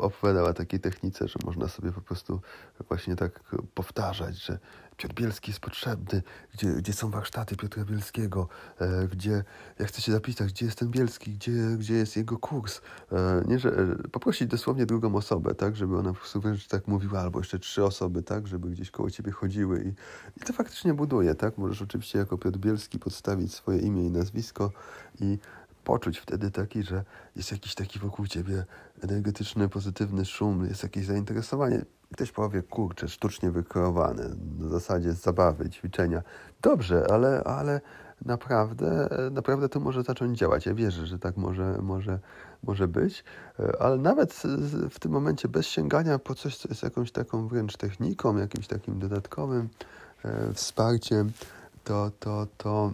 [0.00, 2.40] opowiadała takiej technice, że można sobie po prostu
[2.88, 3.40] właśnie tak
[3.74, 4.58] powtarzać, że
[4.96, 6.22] Piotr Bielski jest potrzebny,
[6.54, 9.44] gdzie, gdzie są warsztaty Piotra Bielskiego, e, gdzie,
[9.78, 12.80] ja chcę się zapisać, gdzie jest ten Bielski, gdzie, gdzie jest jego kurs.
[13.12, 16.88] E, nie, że e, poprosić dosłownie drugą osobę, tak, żeby ona po prostu wręcz tak
[16.88, 19.88] mówiła, albo jeszcze trzy osoby, tak, żeby gdzieś koło ciebie chodziły i,
[20.40, 21.58] i to faktycznie buduje, tak.
[21.58, 24.72] Możesz oczywiście jako Piotr Bielski podstawić swoje imię i nazwisko
[25.20, 25.38] i
[25.84, 27.04] poczuć wtedy taki, że
[27.36, 28.64] jest jakiś taki wokół ciebie
[29.02, 31.84] energetyczny, pozytywny szum, jest jakieś zainteresowanie.
[32.12, 36.22] Ktoś powie, kurczę, sztucznie wykreowane, na zasadzie zabawy, ćwiczenia.
[36.62, 37.80] Dobrze, ale, ale
[38.24, 40.66] naprawdę, naprawdę to może zacząć działać.
[40.66, 42.18] Ja wierzę, że tak może, może,
[42.62, 43.24] może być,
[43.80, 44.42] ale nawet
[44.90, 48.98] w tym momencie bez sięgania po coś, co jest jakąś taką wręcz techniką, jakimś takim
[48.98, 49.68] dodatkowym
[50.24, 51.32] e, wsparciem,
[51.84, 52.92] to, to, to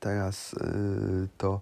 [0.00, 0.66] teraz e,
[1.38, 1.60] to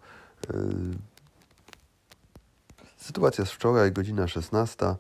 [2.96, 4.94] sytuacja z wczoraj, godzina 16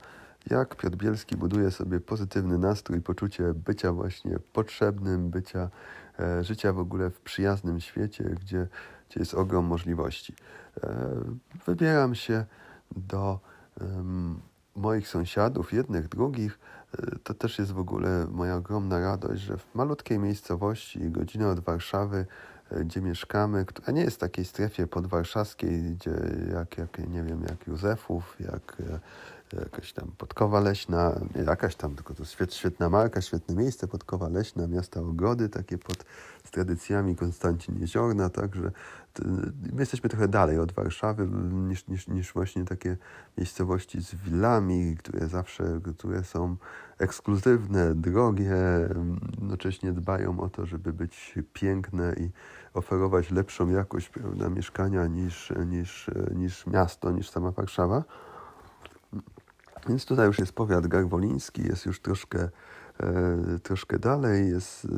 [0.50, 5.70] jak Piotr Bielski buduje sobie pozytywny nastrój, poczucie bycia właśnie potrzebnym, bycia,
[6.20, 8.66] e, życia w ogóle w przyjaznym świecie, gdzie,
[9.10, 10.34] gdzie jest ogrom możliwości.
[10.82, 11.06] E,
[11.66, 12.44] wybieram się
[12.96, 13.40] do
[14.76, 16.58] moich sąsiadów, jednych, drugich.
[16.98, 21.60] E, to też jest w ogóle moja ogromna radość, że w malutkiej miejscowości, godzinę od
[21.60, 22.26] Warszawy,
[22.84, 26.10] gdzie mieszkamy, która nie jest w takiej strefie podwarszawskiej, gdzie
[26.52, 28.76] jak, jak nie wiem, jak Józefów, jak
[29.58, 35.00] jakaś tam Podkowa Leśna, jakaś tam, tylko to świetna marka, świetne miejsce, Podkowa Leśna, miasta
[35.00, 36.04] Ogrody, takie pod,
[36.44, 38.70] z tradycjami Konstancin Jeziorna, także
[39.72, 42.96] my jesteśmy trochę dalej od Warszawy niż, niż, niż właśnie takie
[43.38, 46.56] miejscowości z willami, które zawsze, które są
[46.98, 48.54] ekskluzywne, drogie,
[49.30, 52.30] jednocześnie dbają o to, żeby być piękne i
[52.74, 58.04] oferować lepszą jakość prawda, mieszkania niż, niż, niż miasto, niż sama Warszawa.
[59.88, 62.48] Więc tutaj już jest powiat garwoliński, jest już troszkę,
[63.00, 64.88] e, troszkę dalej, jest e,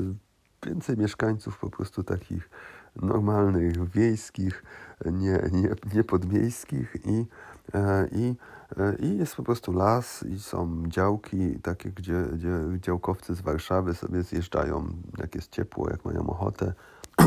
[0.66, 2.50] więcej mieszkańców po prostu takich
[2.96, 4.64] normalnych, wiejskich,
[5.04, 7.26] nie, nie, nie podmiejskich i,
[7.74, 8.37] e, i,
[8.76, 13.94] e, i jest po prostu las i są działki takie, gdzie, gdzie działkowcy z Warszawy
[13.94, 16.72] sobie zjeżdżają, jak jest ciepło, jak mają ochotę,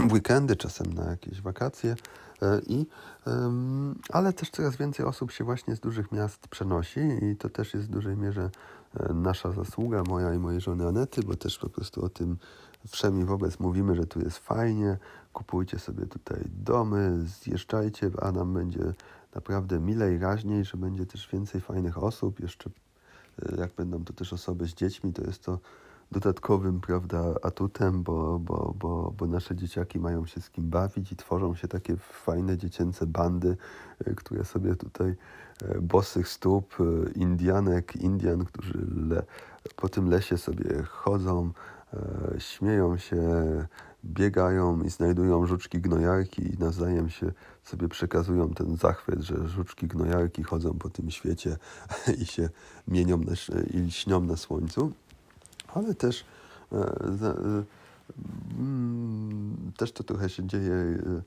[0.13, 1.95] weekendy, czasem na jakieś wakacje.
[2.41, 2.86] E, I,
[4.10, 7.88] ale też coraz więcej osób się właśnie z dużych miast przenosi i to też jest
[7.88, 8.49] w dużej mierze
[9.13, 12.38] nasza zasługa, moja i mojej żony Anety, bo też po prostu o tym
[12.88, 14.97] wszemi wobec mówimy, że tu jest fajnie,
[15.34, 18.93] kupujcie sobie tutaj domy, zjeżdżajcie, a nam będzie
[19.36, 22.39] naprawdę milej, raźniej, że będzie też więcej fajnych osób.
[22.39, 22.69] Jeszcze
[23.41, 25.60] e, jak będą to też osoby z dziećmi, to jest to
[26.11, 31.15] dodatkowym prawda, atutem, bo, bo, bo, bo nasze dzieciaki mają się z kim bawić i
[31.15, 33.57] tworzą się takie fajne dziecięce bandy,
[34.05, 35.15] e, które sobie tutaj
[35.61, 36.77] e, bosych stóp,
[37.15, 39.23] Indianek, Indian, którzy le,
[39.75, 41.51] po tym lesie sobie chodzą,
[42.39, 43.19] śmieją się,
[44.05, 47.31] biegają i znajdują żuczki gnojarki i nawzajem się
[47.63, 51.57] sobie przekazują ten zachwyt, że żuczki gnojarki chodzą po tym świecie
[52.21, 52.49] i się
[52.87, 53.31] mienią na,
[53.73, 54.91] i śnią na słońcu,
[55.75, 56.25] ale też
[56.71, 57.63] e, e,
[58.59, 61.21] mm, też to trochę się dzieje e,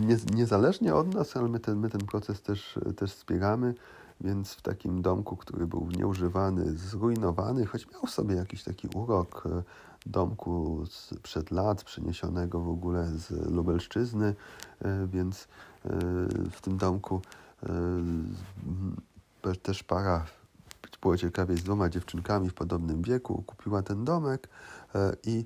[0.00, 3.74] nie, niezależnie od nas, ale my ten, my ten proces też, też wspieramy.
[4.20, 9.48] Więc w takim domku, który był nieużywany, zrujnowany, choć miał sobie jakiś taki urok
[10.06, 14.34] domku sprzed lat, przeniesionego w ogóle z Lubelszczyzny,
[15.06, 15.48] więc
[16.50, 17.20] w tym domku
[19.62, 20.26] też para
[21.04, 24.48] było ciekawie z dwoma dziewczynkami w podobnym wieku, kupiła ten domek
[25.24, 25.44] i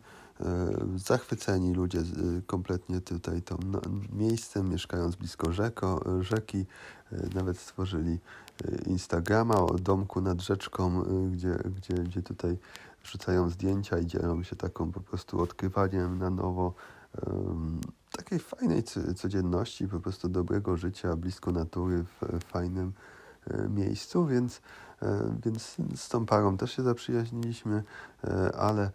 [0.97, 2.03] zachwyceni ludzie
[2.47, 3.81] kompletnie tutaj tą no,
[4.13, 6.67] miejscem, mieszkając blisko rzeko, rzeki,
[7.35, 8.19] nawet stworzyli
[8.87, 12.59] Instagrama o domku nad rzeczką, gdzie, gdzie, gdzie tutaj
[13.03, 16.75] wrzucają zdjęcia i dzielą się taką po prostu odkrywaniem na nowo
[18.13, 18.83] takiej fajnej
[19.17, 22.93] codzienności, po prostu dobrego życia blisko natury w fajnym
[23.47, 24.61] e, miejscu, więc, e,
[25.45, 27.83] więc z tą parą też się zaprzyjaźniliśmy,
[28.25, 28.91] e, ale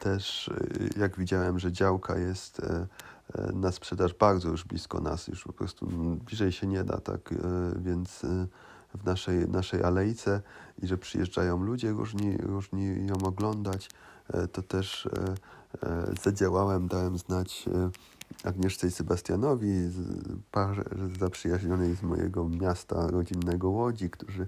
[0.00, 0.50] też
[0.96, 2.60] jak widziałem, że działka jest
[3.54, 5.86] na sprzedaż bardzo już blisko nas, już po prostu
[6.26, 7.34] bliżej się nie da, tak,
[7.76, 8.22] więc
[8.94, 10.40] w naszej, naszej alejce
[10.82, 13.90] i że przyjeżdżają ludzie różni, różni ją oglądać,
[14.28, 15.34] e, to też e,
[15.88, 17.64] e, zadziałałem, dałem znać
[18.44, 19.90] Agnieszce i Sebastianowi,
[20.50, 20.84] parze
[21.20, 24.46] zaprzyjaźnionej z mojego miasta rodzinnego Łodzi, którzy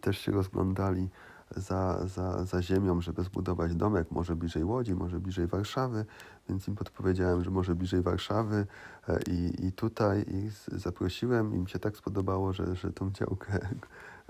[0.00, 1.08] też się rozglądali
[1.56, 6.04] za, za, za ziemią, żeby zbudować domek, może bliżej Łodzi, może bliżej Warszawy,
[6.48, 8.66] więc im podpowiedziałem, że może bliżej Warszawy
[9.08, 11.54] e, i, i tutaj ich zaprosiłem.
[11.54, 13.58] Im się tak spodobało, że, że tą działkę,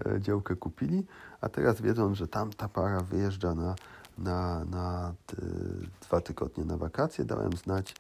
[0.07, 1.07] e, działkę kupili,
[1.41, 3.75] a teraz wiedząc, że tam ta para wyjeżdża na,
[4.19, 5.15] na, na
[6.03, 7.95] dwa tygodnie na wakacje, dałem znać e,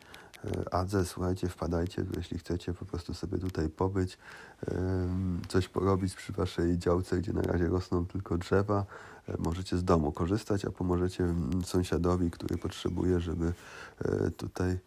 [0.70, 4.18] Adze, słuchajcie, wpadajcie, jeśli chcecie po prostu sobie tutaj pobyć,
[5.48, 8.86] coś porobić przy waszej działce, gdzie na razie rosną tylko drzewa,
[9.38, 13.52] możecie z domu korzystać, a pomożecie sąsiadowi, który potrzebuje, żeby
[14.36, 14.78] tutaj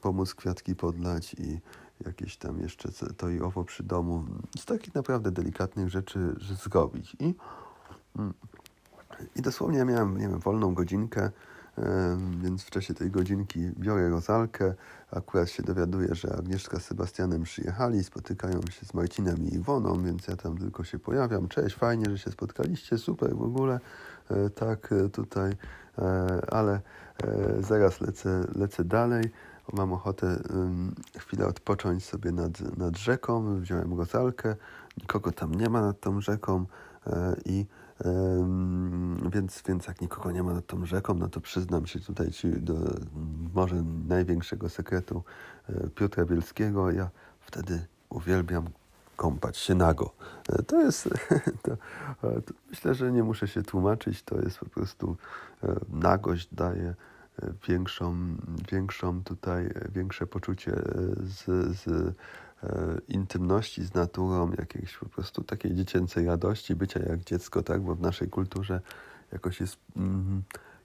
[0.00, 1.60] pomóc kwiatki podlać i
[2.04, 4.24] jakieś tam jeszcze to i owo przy domu.
[4.58, 6.18] Z takich naprawdę delikatnych rzeczy
[6.64, 7.16] zrobić.
[7.20, 7.34] I,
[8.18, 8.34] mm,
[9.36, 11.30] i dosłownie ja miałem, nie wiem, wolną godzinkę,
[12.42, 14.74] więc w czasie tej godzinki biorę rozalkę,
[15.10, 20.28] akurat się dowiaduję, że Agnieszka z Sebastianem przyjechali, spotykają się z Marcinem i Iwoną, więc
[20.28, 21.48] ja tam tylko się pojawiam.
[21.48, 23.80] Cześć, fajnie, że się spotkaliście, super w ogóle,
[24.30, 25.52] e, tak e, tutaj,
[25.98, 26.80] e, ale
[27.60, 29.24] zaraz lecę, lecę dalej.
[29.72, 30.38] Mam ochotę
[31.18, 34.56] chwilę odpocząć sobie nad, nad rzeką, wziąłem rozalkę,
[35.00, 36.66] nikogo tam nie ma nad tą rzeką
[37.44, 37.66] i
[39.32, 42.48] więc, więc jak nikogo nie ma nad tą rzeką, no to przyznam się tutaj ci
[42.48, 42.74] do
[43.54, 45.22] może największego sekretu
[45.68, 46.90] e, Piotra Bielskiego.
[46.90, 48.64] Ja wtedy uwielbiam
[49.16, 50.14] kąpać się nago.
[50.48, 51.08] E, to jest,
[51.62, 51.76] to,
[52.22, 55.16] to myślę, że nie muszę się tłumaczyć, to jest po prostu,
[55.64, 56.94] e, nagość daje
[57.68, 58.16] większą,
[58.72, 60.72] większą tutaj, większe poczucie
[61.16, 61.44] z,
[61.76, 62.14] z
[63.08, 68.00] intymności z naturą, jakiejś po prostu takiej dziecięcej radości, bycia jak dziecko, tak, bo w
[68.00, 68.80] naszej kulturze
[69.32, 70.42] jakoś jest, mm,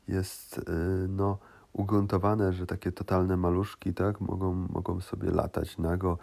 [0.07, 0.61] jest
[1.09, 1.37] no,
[1.73, 6.17] ugruntowane, że takie totalne maluszki, tak, mogą, mogą sobie latać nago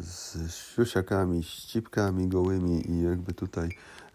[0.00, 3.68] z siusiakami, ścipkami gołymi i jakby tutaj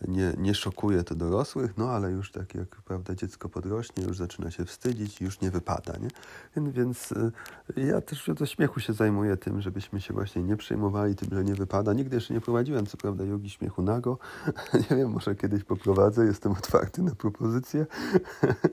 [0.08, 4.52] nie, nie szokuje to dorosłych, no ale już tak jak prawda, dziecko podrośnie, już zaczyna
[4.52, 6.08] się wstydzić już nie wypada, nie?
[6.56, 7.32] Więc, więc y,
[7.78, 11.56] ja też do śmiechu się zajmuję tym, żebyśmy się właśnie nie przejmowali tym, że nie
[11.56, 11.94] wypada.
[11.94, 14.18] Nigdy jeszcze nie prowadziłem, co prawda, jogi śmiechu nago.
[14.90, 17.86] nie wiem, może kiedyś poprowadzę, jestem otwarty na propozycje,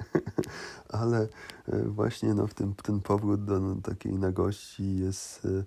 [0.88, 1.29] ale
[1.68, 5.64] y, właśnie no, w tym, ten powrót do no, takiej nagości jest y,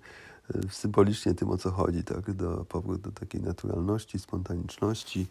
[0.70, 2.32] symbolicznie tym, o co chodzi, tak?
[2.32, 5.26] Do, powrót do takiej naturalności, spontaniczności,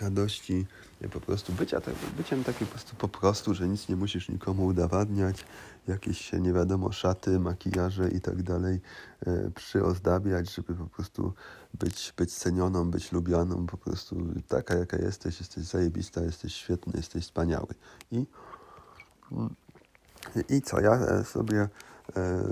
[0.00, 0.66] radości,
[1.12, 4.66] po prostu bycia, tak, byciem takim po prostu po prostu, że nic nie musisz nikomu
[4.66, 5.44] udowadniać,
[5.88, 8.80] jakieś nie wiadomo szaty, makijaże i tak dalej
[9.26, 11.32] e, przyozdabiać, żeby po prostu
[11.74, 14.16] być, być cenioną, być lubianą, po prostu
[14.48, 17.74] taka jaka jesteś, jesteś zajebista, jesteś świetny, jesteś wspaniały.
[18.12, 18.26] I,
[20.48, 21.68] i co, ja sobie
[22.16, 22.44] e,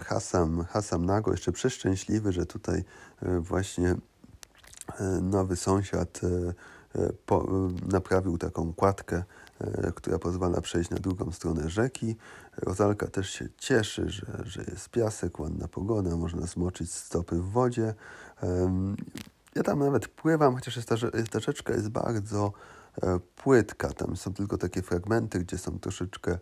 [0.00, 2.84] Hasam, Hasam Nago jeszcze przeszczęśliwy, że tutaj
[3.22, 6.52] e, właśnie e, nowy sąsiad e,
[7.92, 9.22] naprawił taką kładkę,
[9.94, 12.16] która pozwala przejść na drugą stronę rzeki.
[12.56, 17.94] Rozalka też się cieszy, że, że jest piasek, ładna pogoda, można zmoczyć stopy w wodzie.
[19.54, 20.96] Ja tam nawet pływam, chociaż jest ta,
[21.30, 22.52] ta rzeczka jest bardzo
[23.36, 23.88] płytka.
[23.92, 26.38] Tam są tylko takie fragmenty, gdzie są troszeczkę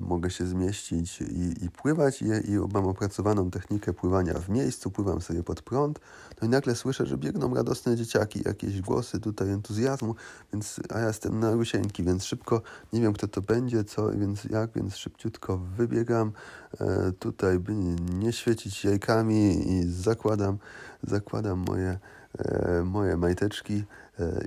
[0.00, 5.20] mogę się zmieścić i, i pływać i, i mam opracowaną technikę pływania w miejscu, pływam
[5.20, 6.00] sobie pod prąd,
[6.40, 10.14] no i nagle słyszę, że biegną radosne dzieciaki, jakieś głosy tutaj entuzjazmu,
[10.52, 12.62] więc, a ja jestem na rusieńki, więc szybko,
[12.92, 16.32] nie wiem kto to będzie, co, więc jak, więc szybciutko wybiegam,
[16.80, 17.74] e, tutaj by
[18.14, 20.58] nie świecić jajkami i zakładam,
[21.02, 21.98] zakładam moje,
[22.38, 23.84] e, moje majteczki,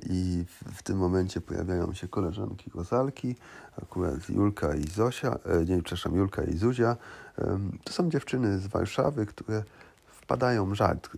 [0.10, 3.36] i w, tym momencie pojawiają się koleżanki Rozalki,
[3.84, 6.98] akurat Julka i Zosia, e, nie, przepraszam, Julka i Zuzia.
[7.84, 9.64] To są dziewczyny z Warszawy, które
[10.08, 11.10] wpadają żart.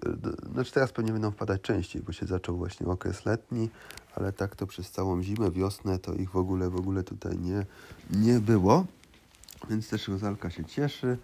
[0.45, 3.69] E, znaczy teraz pewnie będą wpadać częściej, bo się zaczął właśnie okres letni,
[4.15, 7.65] ale tak to przez całą zimę, wiosnę to ich w ogóle, w ogóle tutaj nie,
[8.09, 8.85] nie było.
[9.69, 11.17] Więc też Rozalka się cieszy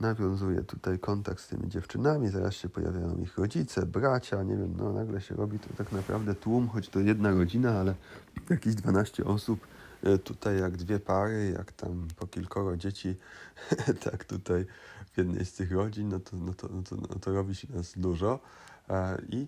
[0.00, 4.92] nawiązuje tutaj kontakt z tymi dziewczynami, zaraz się pojawiają ich rodzice, bracia, nie wiem, no
[4.92, 7.94] nagle się robi to tak naprawdę tłum, choć to jedna rodzina, ale
[8.50, 9.66] jakieś 12 osób,
[10.02, 13.16] e, tutaj jak dwie pary, jak tam po kilkoro dzieci,
[14.04, 14.66] tak tutaj
[15.12, 17.68] w jednej z tych rodzin, no to, no to, no to, no to robi się
[17.74, 18.40] nas dużo.
[18.90, 19.46] E, i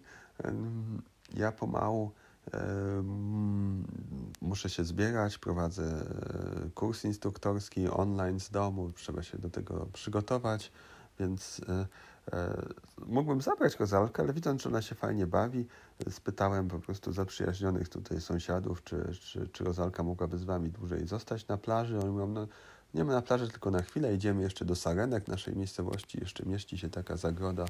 [1.34, 2.12] ja pomału
[4.40, 10.72] muszę się zbierać, prowadzę e, kurs instruktorski online z domu, trzeba się do tego przygotować,
[11.18, 11.86] więc e,
[12.32, 12.62] e,
[13.06, 15.66] mógłbym zabrać kozalkę, ale widząc, że ona się fajnie bawi,
[16.10, 21.48] spytałem po prostu zaprzyjaźnionych tutaj sąsiadów, czy, czy, czy Rozalka mogłaby z wami dłużej zostać
[21.48, 21.98] na plaży.
[21.98, 22.46] Oni mówią, no
[22.94, 26.78] nie my na plaży tylko na chwilę, idziemy jeszcze do Sarenek, naszej miejscowości jeszcze mieści
[26.78, 27.64] się taka zagroda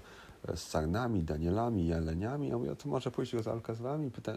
[0.55, 2.49] z sarnami, danielami, jeleniami.
[2.49, 4.11] Ja mówię, to może pójść Rozalka z wami?
[4.11, 4.33] Pyta,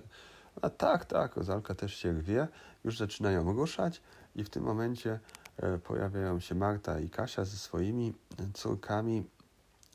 [0.61, 2.47] a tak, tak, Rozalka też się wie,
[2.83, 4.01] już zaczynają ruszać
[4.35, 5.19] i w tym momencie
[5.57, 8.13] e, pojawiają się Marta i Kasia ze swoimi
[8.53, 9.23] córkami.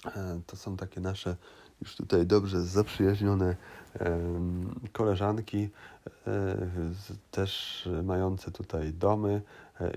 [0.07, 1.37] E, to są takie nasze
[1.81, 3.57] już tutaj dobrze zaprzyjaźnione
[4.93, 5.71] koleżanki,
[6.27, 6.57] e,
[7.31, 9.43] też mające tutaj domy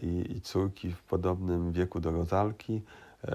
[0.01, 2.81] i, i córki w podobnym wieku do Rozalki.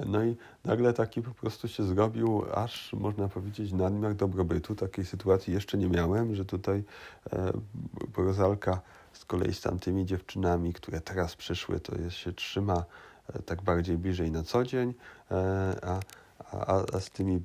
[0.07, 4.75] No i nagle taki po prostu się zrobił, aż można powiedzieć, nadmiar dobrobytu.
[4.75, 6.85] Takiej sytuacji jeszcze nie miałem, że tutaj
[7.33, 7.53] e,
[8.17, 8.81] Rozalka
[9.13, 12.85] z kolei z tamtymi dziewczynami, które teraz przyszły, to jest, się trzyma
[13.35, 14.95] e, tak bardziej bliżej na co dzień,
[15.31, 15.35] e,
[15.83, 16.01] a,
[16.51, 17.41] a, a z tymi e,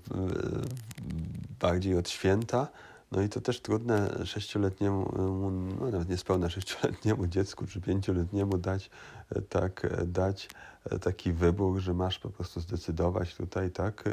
[1.60, 2.68] bardziej od święta.
[3.12, 5.14] No i to też trudne sześcioletniemu,
[5.80, 8.90] no nawet niespełna sześcioletniemu dziecku czy pięcioletniemu dać,
[9.30, 10.50] e, tak, e, dać
[10.90, 14.10] E, taki wybór, że masz po prostu zdecydować tutaj, tak,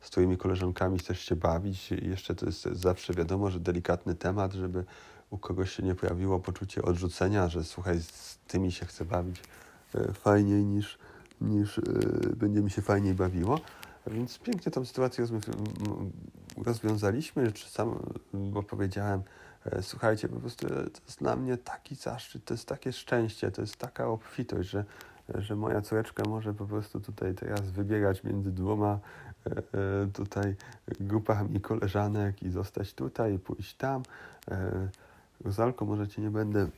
[0.00, 1.90] z którymi koleżankami chcesz się bawić.
[1.90, 4.84] Jeszcze to jest zawsze wiadomo, że delikatny temat, żeby
[5.30, 9.42] u kogoś się nie pojawiło poczucie odrzucenia, że słuchaj, z tymi się chcę bawić
[10.14, 10.98] fajniej niż,
[11.40, 11.80] niż
[12.36, 13.60] będzie mi się fajniej bawiło.
[14.10, 15.26] Więc pięknie tą sytuację
[16.56, 17.98] rozwiązaliśmy, czy sam,
[18.34, 19.22] bo powiedziałem,
[19.80, 20.74] słuchajcie, po prostu to
[21.06, 24.84] jest dla mnie taki zaszczyt, to jest takie szczęście, to jest taka obfitość, że
[25.34, 28.98] że moja córeczka może po prostu tutaj teraz wybiegać między dwoma
[29.46, 29.62] e, e,
[30.12, 30.56] tutaj
[31.00, 34.02] grupami koleżanek i zostać tutaj, pójść tam.
[34.50, 34.88] E,
[35.44, 36.68] Rozalko, może Cię nie będę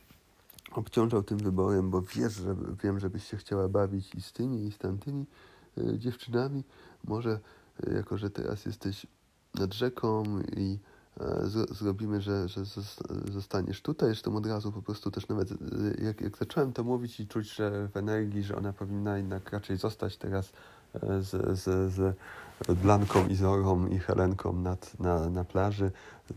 [0.71, 4.71] obciążał tym wyborem, bo wiesz, że wiem, żebyś się chciała bawić i z tymi, i
[4.71, 5.25] z tamtymi
[5.93, 6.63] dziewczynami.
[7.03, 7.39] Może
[7.87, 9.07] y, jako, że teraz jesteś
[9.55, 10.23] nad rzeką
[10.57, 10.79] i
[11.19, 12.61] e, zrobimy, że, że
[13.31, 15.49] zostaniesz tutaj, zresztą od razu po prostu też nawet
[16.01, 19.77] jak, jak zacząłem to mówić i czuć, że w energii, że ona powinna jednak raczej
[19.77, 20.51] zostać teraz
[21.21, 22.15] z, z, z
[22.69, 25.91] Blanką, Izorą i Helenką nad, na, na plaży,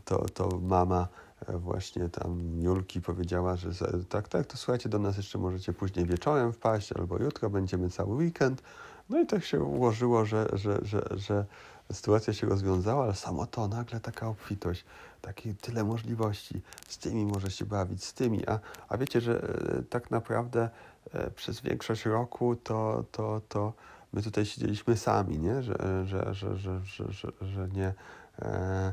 [0.05, 1.09] to, to mama
[1.47, 3.71] e, właśnie tam Julki powiedziała, że
[4.09, 8.15] tak, tak, to słuchajcie, do nas jeszcze możecie później wieczorem wpaść, albo jutro będziemy cały
[8.15, 8.63] weekend.
[9.11, 11.45] No i tak się ułożyło, że, że, że, że
[11.93, 14.85] sytuacja się rozwiązała, ale samo to, nagle taka obfitość,
[15.23, 19.83] takie tyle możliwości, z tymi może się bawić, z tymi, a, a wiecie, że e,
[19.83, 20.69] tak naprawdę
[21.13, 23.73] e, przez większość roku to, to, to
[24.13, 25.63] my tutaj siedzieliśmy sami, nie?
[25.63, 27.95] Że, że, że, że, że, że, że nie.
[28.43, 28.93] E,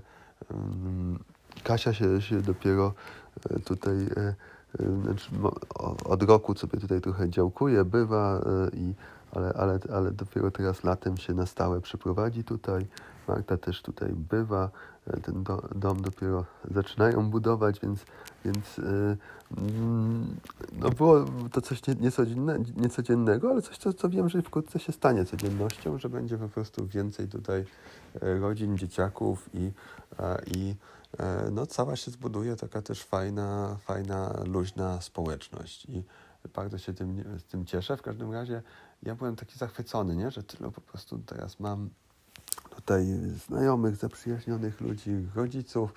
[0.52, 1.20] um,
[1.64, 2.94] Kasia się, się dopiero
[3.50, 4.36] e, tutaj e,
[5.04, 5.30] znaczy,
[6.06, 8.42] od roku sobie tutaj trochę działkuje, bywa,
[8.74, 8.94] i,
[9.32, 12.88] ale, ale, ale dopiero teraz latem się na stałe przeprowadzi tutaj.
[13.28, 14.70] Marta też tutaj bywa,
[15.08, 18.06] e, ten do, dom dopiero zaczynają budować, więc,
[18.46, 19.18] więc yy,
[20.74, 24.92] no było to coś nie, niecodzienne, niecodziennego, ale coś, co, co wiem, że wkrótce się
[24.92, 27.66] stanie codziennością, że będzie po prostu więcej tutaj
[28.22, 29.72] e, rodzin, dzieciaków i,
[30.56, 30.76] i
[31.52, 35.86] no, cała się zbuduje taka też fajna, fajna, luźna społeczność.
[35.86, 36.04] I
[36.56, 37.98] bardzo się tym, tym cieszę.
[37.98, 38.62] W każdym razie
[39.04, 40.32] ja byłem taki zachwycony, nie?
[40.32, 41.90] że tyle po prostu teraz mam
[42.76, 43.06] tutaj
[43.48, 45.94] znajomych, zaprzyjaźnionych ludzi, rodziców,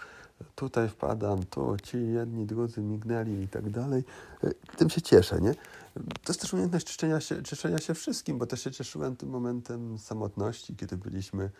[0.55, 4.05] tutaj wpadam, tu ci jedni, drudzy mignęli i tak dalej.
[4.45, 5.55] E, tym się cieszę, nie?
[5.95, 9.99] To jest też umiejętność cieszenia się, cieszenia się wszystkim, bo też się cieszyłem tym momentem
[9.99, 11.51] samotności, kiedy byliśmy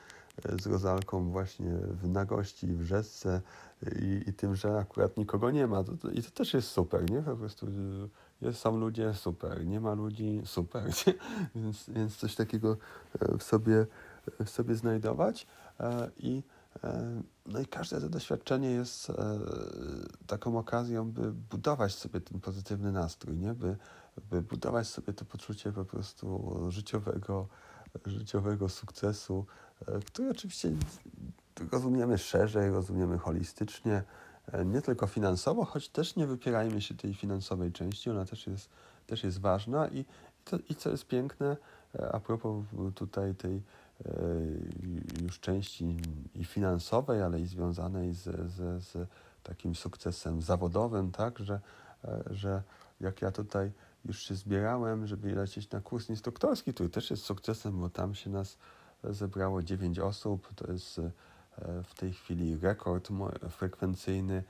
[0.45, 1.73] e, z Rozalką właśnie
[2.03, 3.41] w nagości, w rzece
[4.01, 5.85] i, i tym, że akurat nikogo nie ma.
[6.13, 7.23] I to też jest super, nie?
[7.23, 7.67] Po prostu
[8.45, 9.67] jest, są ludzie, super.
[9.67, 10.85] Nie ma ludzi, super.
[11.55, 12.77] więc, więc coś takiego
[13.21, 13.87] e, w sobie
[14.45, 15.47] w sobie znajdować
[15.81, 16.43] e, i
[16.85, 19.13] e, no i każde to doświadczenie jest
[20.27, 23.55] taką okazją, by budować sobie ten pozytywny nastrój, nie?
[23.55, 23.77] By,
[24.31, 27.49] by budować sobie to poczucie po prostu życiowego,
[28.07, 29.47] życiowego sukcesu,
[30.07, 30.73] który oczywiście
[31.73, 34.03] rozumiemy szerzej, rozumiemy holistycznie,
[34.65, 38.69] nie tylko finansowo, choć też nie wypierajmy się tej finansowej części, ona też jest,
[39.07, 40.05] też jest ważna i,
[40.45, 41.57] to, i co jest piękne,
[42.13, 42.65] a propos
[42.95, 43.63] tutaj tej
[44.07, 45.97] E, już części
[46.35, 49.09] i finansowej, ale i związanej z, z, z
[49.43, 51.61] takim sukcesem zawodowym, tak, że,
[52.05, 52.63] e, że
[53.01, 53.73] jak ja tutaj
[54.05, 58.31] już się zbierałem, żeby lecieć na kurs instruktorski, który też jest sukcesem, bo tam się
[58.31, 58.59] nas
[59.05, 61.11] zebrało 9 osób, to jest e,
[61.85, 63.09] w tej chwili rekord
[63.51, 64.43] frekwencyjny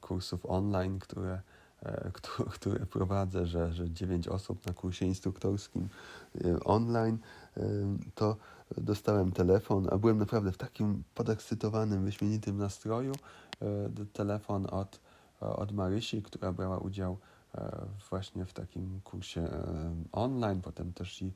[0.00, 1.40] kursów online, które,
[2.54, 5.88] które prowadzę, że, że 9 osób na kursie instruktorskim
[6.64, 7.18] online
[8.14, 8.36] to
[8.76, 13.12] dostałem telefon, a byłem naprawdę w takim podekscytowanym, wyśmienitym nastroju.
[13.62, 15.00] E, telefon od,
[15.40, 17.18] od Marysi, która brała udział
[17.54, 21.32] e, właśnie w takim kursie e, online, potem też i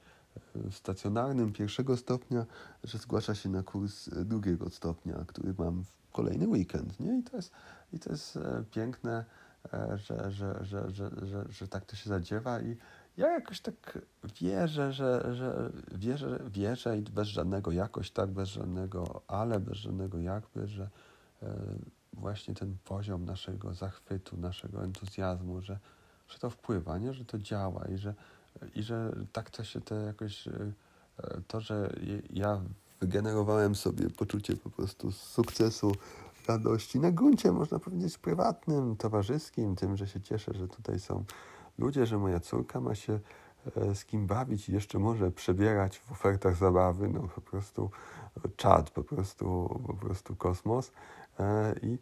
[0.71, 2.47] stacjonarnym pierwszego stopnia,
[2.85, 7.01] że zgłasza się na kurs drugiego stopnia, który mam w kolejny weekend.
[7.01, 7.19] Nie?
[7.19, 7.53] I, to jest,
[7.93, 8.39] I to jest
[8.71, 9.25] piękne,
[9.95, 12.77] że, że, że, że, że, że tak to się zadziewa i
[13.17, 13.99] ja jakoś tak
[14.41, 20.19] wierzę, że, że wierzę, wierzę i bez żadnego jakoś tak, bez żadnego ale, bez żadnego
[20.19, 20.91] jakby, że
[21.43, 21.57] e,
[22.13, 25.79] właśnie ten poziom naszego zachwytu, naszego entuzjazmu, że,
[26.29, 27.15] że to wpływa, nie?
[27.15, 28.15] że to działa i że,
[28.75, 30.73] i że tak to się to jakoś, e,
[31.49, 31.97] to, że
[32.31, 32.61] ja
[33.01, 35.93] wygenerowałem sobie poczucie po prostu sukcesu,
[36.49, 37.01] radości.
[37.01, 41.25] Na gruncie, można powiedzieć, prywatnym, towarzyskim, tym, że się cieszę, że tutaj są
[41.79, 43.21] ludzie, że moja córka ma się
[43.77, 47.91] e, z kim bawić i jeszcze może przebierać w ofertach zabawy, no po prostu
[48.57, 50.93] czad, po prostu, po prostu kosmos.
[51.41, 51.99] E, i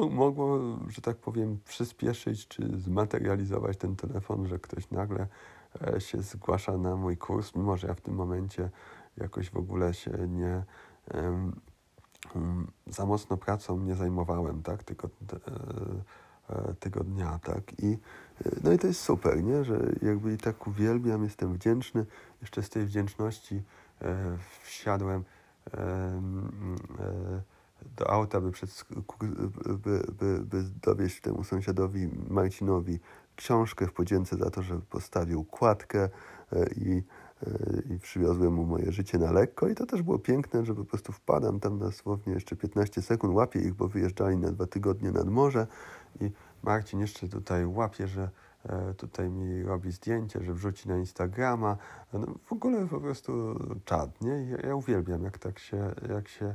[0.00, 5.26] mogło, że tak powiem, przyspieszyć czy zmaterializować ten telefon, że ktoś nagle
[5.86, 8.70] e, się zgłasza na mój kurs, mimo że ja w tym momencie
[9.16, 10.62] jakoś w ogóle się nie
[12.86, 15.08] za mocno pracą nie zajmowałem, tak, tylko
[16.50, 17.80] E, tego dnia, tak?
[17.82, 17.98] I,
[18.44, 19.64] e, no i to jest super, nie?
[19.64, 22.06] Że jakby i tak uwielbiam, jestem wdzięczny.
[22.40, 23.62] Jeszcze z tej wdzięczności
[24.02, 25.24] e, wsiadłem
[25.66, 27.42] e, e,
[27.96, 28.84] do auta, by, przed,
[29.82, 32.98] by, by, by dowieść temu sąsiadowi Marcinowi
[33.36, 36.08] książkę w podzięce za to, że postawił kładkę
[36.52, 37.02] e, i
[37.90, 41.12] i przywiozłem mu moje życie na lekko i to też było piękne, że po prostu
[41.12, 45.66] wpadam tam dosłownie jeszcze 15 sekund, łapię ich, bo wyjeżdżali na dwa tygodnie nad morze
[46.20, 46.30] i
[46.62, 48.30] Marcin jeszcze tutaj łapie, że
[48.64, 51.76] e, tutaj mi robi zdjęcie, że wrzuci na Instagrama.
[52.12, 54.44] No, w ogóle po prostu czad, nie?
[54.44, 56.54] Ja, ja uwielbiam, jak tak się, jak się,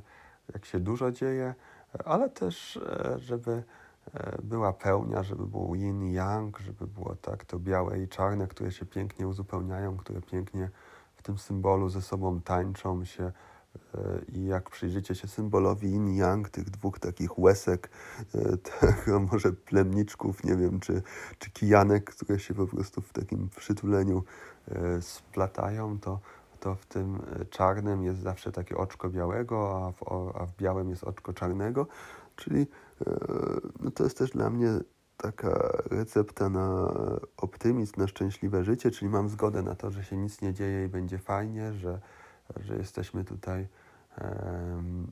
[0.53, 1.55] jak się dużo dzieje,
[2.05, 3.63] ale też, e, żeby
[4.43, 8.85] była pełnia, żeby było yin yang, żeby było tak to białe i czarne, które się
[8.85, 10.69] pięknie uzupełniają, które pięknie
[11.15, 13.31] w tym symbolu ze sobą tańczą się
[14.33, 17.89] i jak przyjrzycie się symbolowi yin yang, tych dwóch takich łesek,
[18.35, 21.01] e, tak, może plemniczków, nie wiem, czy,
[21.39, 24.23] czy kijanek, które się po prostu w takim przytuleniu
[24.67, 26.19] e, splatają, to,
[26.59, 30.03] to w tym czarnym jest zawsze takie oczko białego, a w,
[30.41, 31.87] a w białym jest oczko czarnego,
[32.35, 33.15] czyli e,
[33.79, 34.69] no to jest też dla mnie
[35.17, 36.93] taka recepta na
[37.37, 40.89] optymizm, na szczęśliwe życie, czyli mam zgodę na to, że się nic nie dzieje i
[40.89, 41.99] będzie fajnie, że
[42.57, 43.67] że jesteśmy tutaj
[44.21, 45.11] um,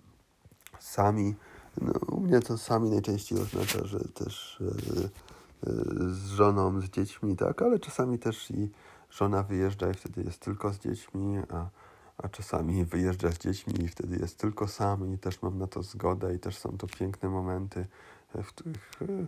[0.80, 1.36] sami.
[1.82, 5.74] No, u mnie to sami najczęściej oznacza, że też e, e,
[6.10, 8.70] z żoną, z dziećmi, tak, ale czasami też i
[9.18, 11.70] żona wyjeżdża i wtedy jest tylko z dziećmi, a,
[12.18, 15.84] a czasami wyjeżdża z dziećmi i wtedy jest tylko sam i też mam na to
[15.84, 17.86] zgodę i też są to piękne momenty,
[18.34, 19.28] w których e,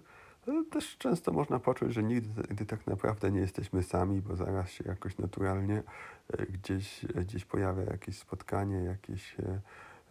[0.71, 4.83] też często można poczuć, że nigdy gdy tak naprawdę nie jesteśmy sami, bo zaraz się
[4.87, 5.83] jakoś naturalnie
[6.33, 9.35] e, gdzieś, e, gdzieś pojawia jakieś spotkanie, jakieś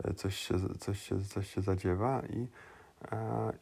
[0.05, 2.49] e, coś się, coś się, coś się zadziewa i,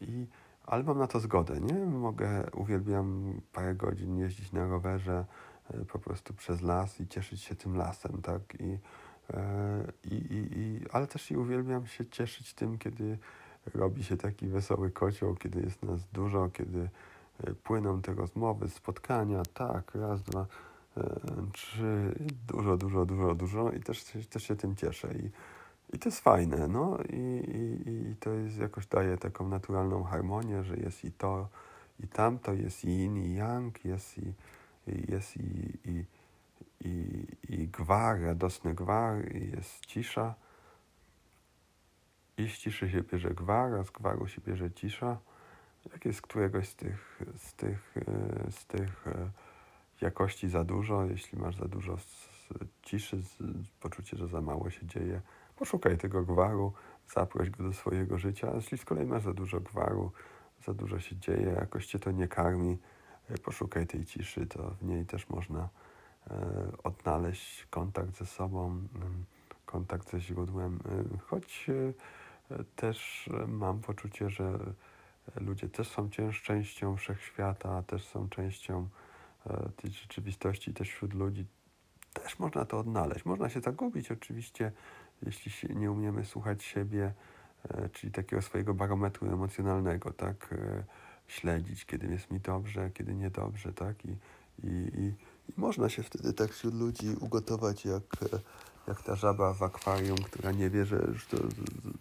[0.00, 0.26] i
[0.66, 1.86] ale mam na to zgodę, nie?
[1.86, 5.24] Mogę, uwielbiam parę godzin jeździć na rowerze
[5.92, 8.40] po prostu przez las i cieszyć się tym lasem, tak?
[8.60, 8.78] I,
[10.04, 13.18] i, i, i, ale też i uwielbiam się cieszyć tym, kiedy
[13.74, 16.88] robi się taki wesoły kocioł, kiedy jest nas dużo, kiedy
[17.44, 20.46] e, płyną te rozmowy, spotkania, tak, raz, dwa,
[20.96, 21.20] e,
[21.52, 22.14] trzy,
[22.48, 25.30] dużo, dużo, dużo, dużo i też, też się tym cieszę i,
[25.96, 30.64] i to jest fajne, no i, i, i to jest jakoś daje taką naturalną harmonię,
[30.64, 31.48] że jest i to,
[32.00, 34.32] i tamto, jest i yin, i yang, jest i
[35.08, 36.04] jest i, i,
[36.80, 40.34] i, i gwar, radosny gwar, i jest cisza,
[42.38, 45.18] i z ciszy się bierze gwar, a z gwaru się bierze cisza.
[45.92, 49.30] Jak jest któregoś z tych, z tych, e, z tych e,
[50.00, 51.96] jakości za dużo, jeśli masz za dużo
[52.82, 53.22] ciszy,
[53.80, 55.20] poczucie, że za mało się dzieje,
[55.56, 56.72] poszukaj tego gwaru,
[57.14, 58.50] zaproś go do swojego życia.
[58.52, 60.12] A jeśli z kolei masz za dużo gwaru,
[60.64, 62.78] za dużo się dzieje, jakoś cię to nie karmi,
[63.44, 65.68] poszukaj tej ciszy, to w niej też można
[66.84, 68.88] odnaleźć kontakt ze sobą,
[69.66, 70.78] kontakt ze źródłem,
[71.26, 71.66] choć
[72.76, 74.58] też mam poczucie, że
[75.36, 76.10] ludzie też są
[76.42, 78.88] częścią wszechświata, też są częścią
[79.46, 81.46] e, tej rzeczywistości, też wśród ludzi
[82.12, 83.24] też można to odnaleźć.
[83.24, 84.72] Można się zagubić oczywiście,
[85.22, 87.12] jeśli nie umiemy słuchać siebie,
[87.68, 90.54] e, czyli takiego swojego barometru emocjonalnego, tak?
[91.28, 94.04] Śledzić, kiedy jest mi dobrze, kiedy niedobrze, tak?
[94.04, 94.16] I,
[94.64, 95.14] i, i,
[95.48, 98.02] i można się wtedy tak wśród ludzi ugotować jak
[98.88, 101.36] jak ta żaba w akwarium, która nie wie, że już to,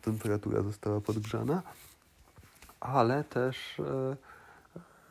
[0.01, 1.63] temperatura została podgrzana,
[2.79, 4.17] ale też e,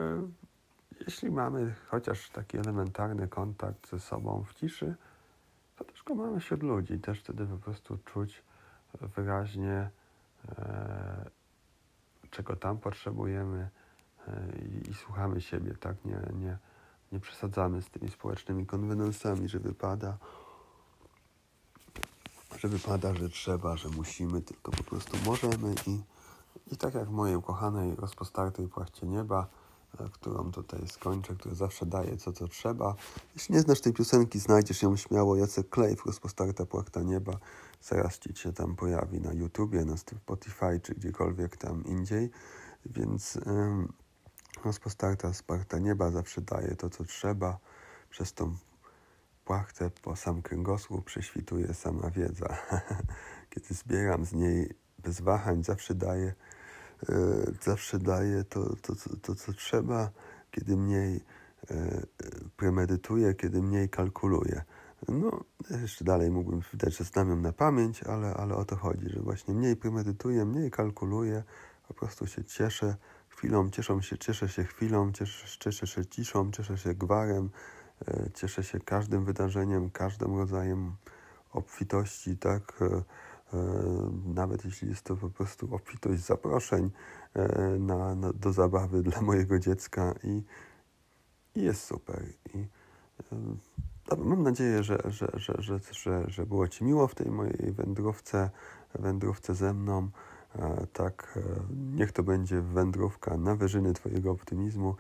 [0.01, 0.29] e,
[1.01, 4.95] jeśli mamy chociaż taki elementarny kontakt ze sobą w ciszy,
[5.77, 6.99] to też go mamy wśród ludzi.
[6.99, 8.43] Też wtedy po prostu czuć
[9.01, 9.91] wyraźnie,
[10.49, 11.31] e,
[12.31, 13.69] czego tam potrzebujemy
[14.63, 16.05] i, i, słuchamy siebie, tak?
[16.05, 16.59] Nie, nie,
[17.13, 20.19] nie przesadzamy z tymi społecznymi konwenansami, że wypada
[22.59, 26.01] że wypada, że trzeba, że musimy, tylko po prostu możemy i,
[26.73, 29.47] i tak jak mojej ukochanej, rozpostartej płachcie nieba,
[30.01, 32.95] e, którą tutaj skończę, która zawsze daje co, co trzeba.
[33.35, 35.37] Jeśli nie znasz tej piosenki, znajdziesz ją śmiało.
[35.37, 37.33] Jacek Klejf, rozpostarta płachta nieba.
[37.83, 42.31] Zaraz ci się tam pojawi na YouTubie, na Spotify, czy gdziekolwiek tam indziej.
[42.87, 43.93] Więc ym,
[44.65, 47.59] rozpostarta sparta nieba zawsze daje to, co trzeba.
[48.11, 48.57] Przez tą
[49.45, 52.57] płachtę po sam kręgosłup prześwituje sama wiedza.
[53.51, 56.35] Kiedy zbieram z niej bez wahań, zawsze daję,
[57.09, 57.15] e,
[57.63, 60.11] zawsze daję to, to, to, to, co trzeba,
[60.51, 61.21] kiedy mniej
[61.71, 62.03] e,
[62.57, 64.65] premedytuję, kiedy mniej kalkuluję.
[65.09, 69.09] No, jeszcze dalej mógłbym wydać, że znam ją na pamięć, ale, ale o to chodzi,
[69.09, 71.43] że właśnie mniej premedytuję, mniej kalkuluję,
[71.89, 72.97] po prostu się cieszę
[73.37, 77.51] chwilą, cieszą się, cieszę się chwilą, cieszę, cieszę się ciszą, cieszę się gwarem,
[78.09, 80.93] E, cieszę się każdym wydarzeniem, każdym rodzajem
[81.53, 82.83] obfitości, tak?
[82.83, 83.03] E, e,
[84.25, 86.91] nawet jeśli jest to po prostu obfitość zaproszeń
[87.79, 90.43] na, na, do zabawy dla mojego dziecka i,
[91.55, 92.25] i jest super.
[92.55, 92.67] I,
[94.19, 98.51] mam nadzieję, że, że, że, że, że, że było Ci miło w tej mojej wędrówce,
[98.95, 100.11] wędrówce ze mną.
[100.93, 101.41] Tak, e,
[101.97, 104.95] niech to będzie wędrówka na wyżyny Twojego optymizmu.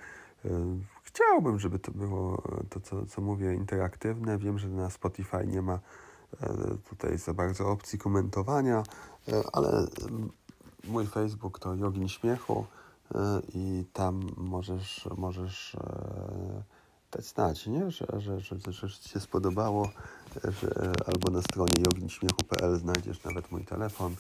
[0.45, 0.49] E,
[1.03, 4.39] Chciałbym, żeby to było to, co, co mówię, interaktywne.
[4.39, 5.75] Wiem, że na Spotify nie ma
[6.41, 6.49] e,
[6.89, 8.83] tutaj za bardzo opcji komentowania,
[9.53, 9.87] ale
[10.85, 12.67] mój Facebook to Jogin Śmiechu
[13.55, 15.77] i tam możesz, możesz
[17.13, 17.91] dać znać, nie?
[17.91, 19.89] Że, że, że, że Ci się spodobało,
[20.45, 24.17] że, albo na stronie joginśmiechu.pl znajdziesz nawet mój telefon,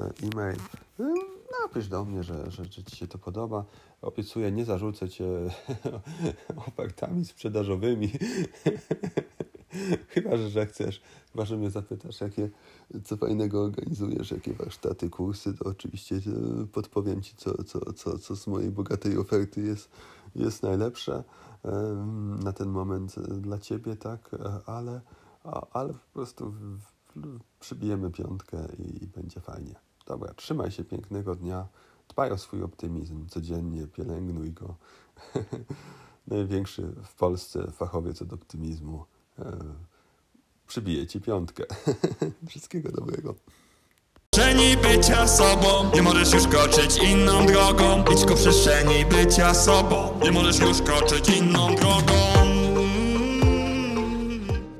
[0.00, 0.56] e-mail.
[1.00, 3.64] E, Napisz do mnie, że, że, że Ci się to podoba.
[4.02, 5.24] Obiecuję, nie zarzucę Cię
[6.68, 8.12] ofertami sprzedażowymi.
[10.08, 12.50] Chyba, że, chcesz, chyba, że mnie zapytasz, jakie,
[13.04, 16.20] co fajnego organizujesz, jakie warsztaty, kursy, to oczywiście e,
[16.66, 19.90] podpowiem Ci, co, co, co, co z mojej bogatej oferty jest,
[20.34, 21.24] jest najlepsze
[22.44, 25.00] na ten moment e, dla Ciebie, tak, E, ale,
[25.72, 26.54] ale po prostu
[27.60, 29.85] przybijemy piątkę i będzie fajnie.
[30.06, 31.66] Dobra, trzymaj się pięknego dnia,
[32.08, 33.28] dbaj o swój optymizm.
[33.28, 34.74] Codziennie, pielęgnuj go.
[36.26, 39.04] Największy w Polsce fachowiec od optymizmu.
[39.38, 39.58] E,
[40.66, 41.64] przybije ci piątkę.
[42.48, 43.34] Wszystkiego dobrego.
[44.30, 45.90] Przestrzeni bycia sobą.
[45.94, 48.04] Nie możesz już kroczyć inną drogą.
[48.12, 50.20] Idź ku przestrzeni bycia sobą.
[50.22, 52.65] Nie możesz już kroczyć inną drogą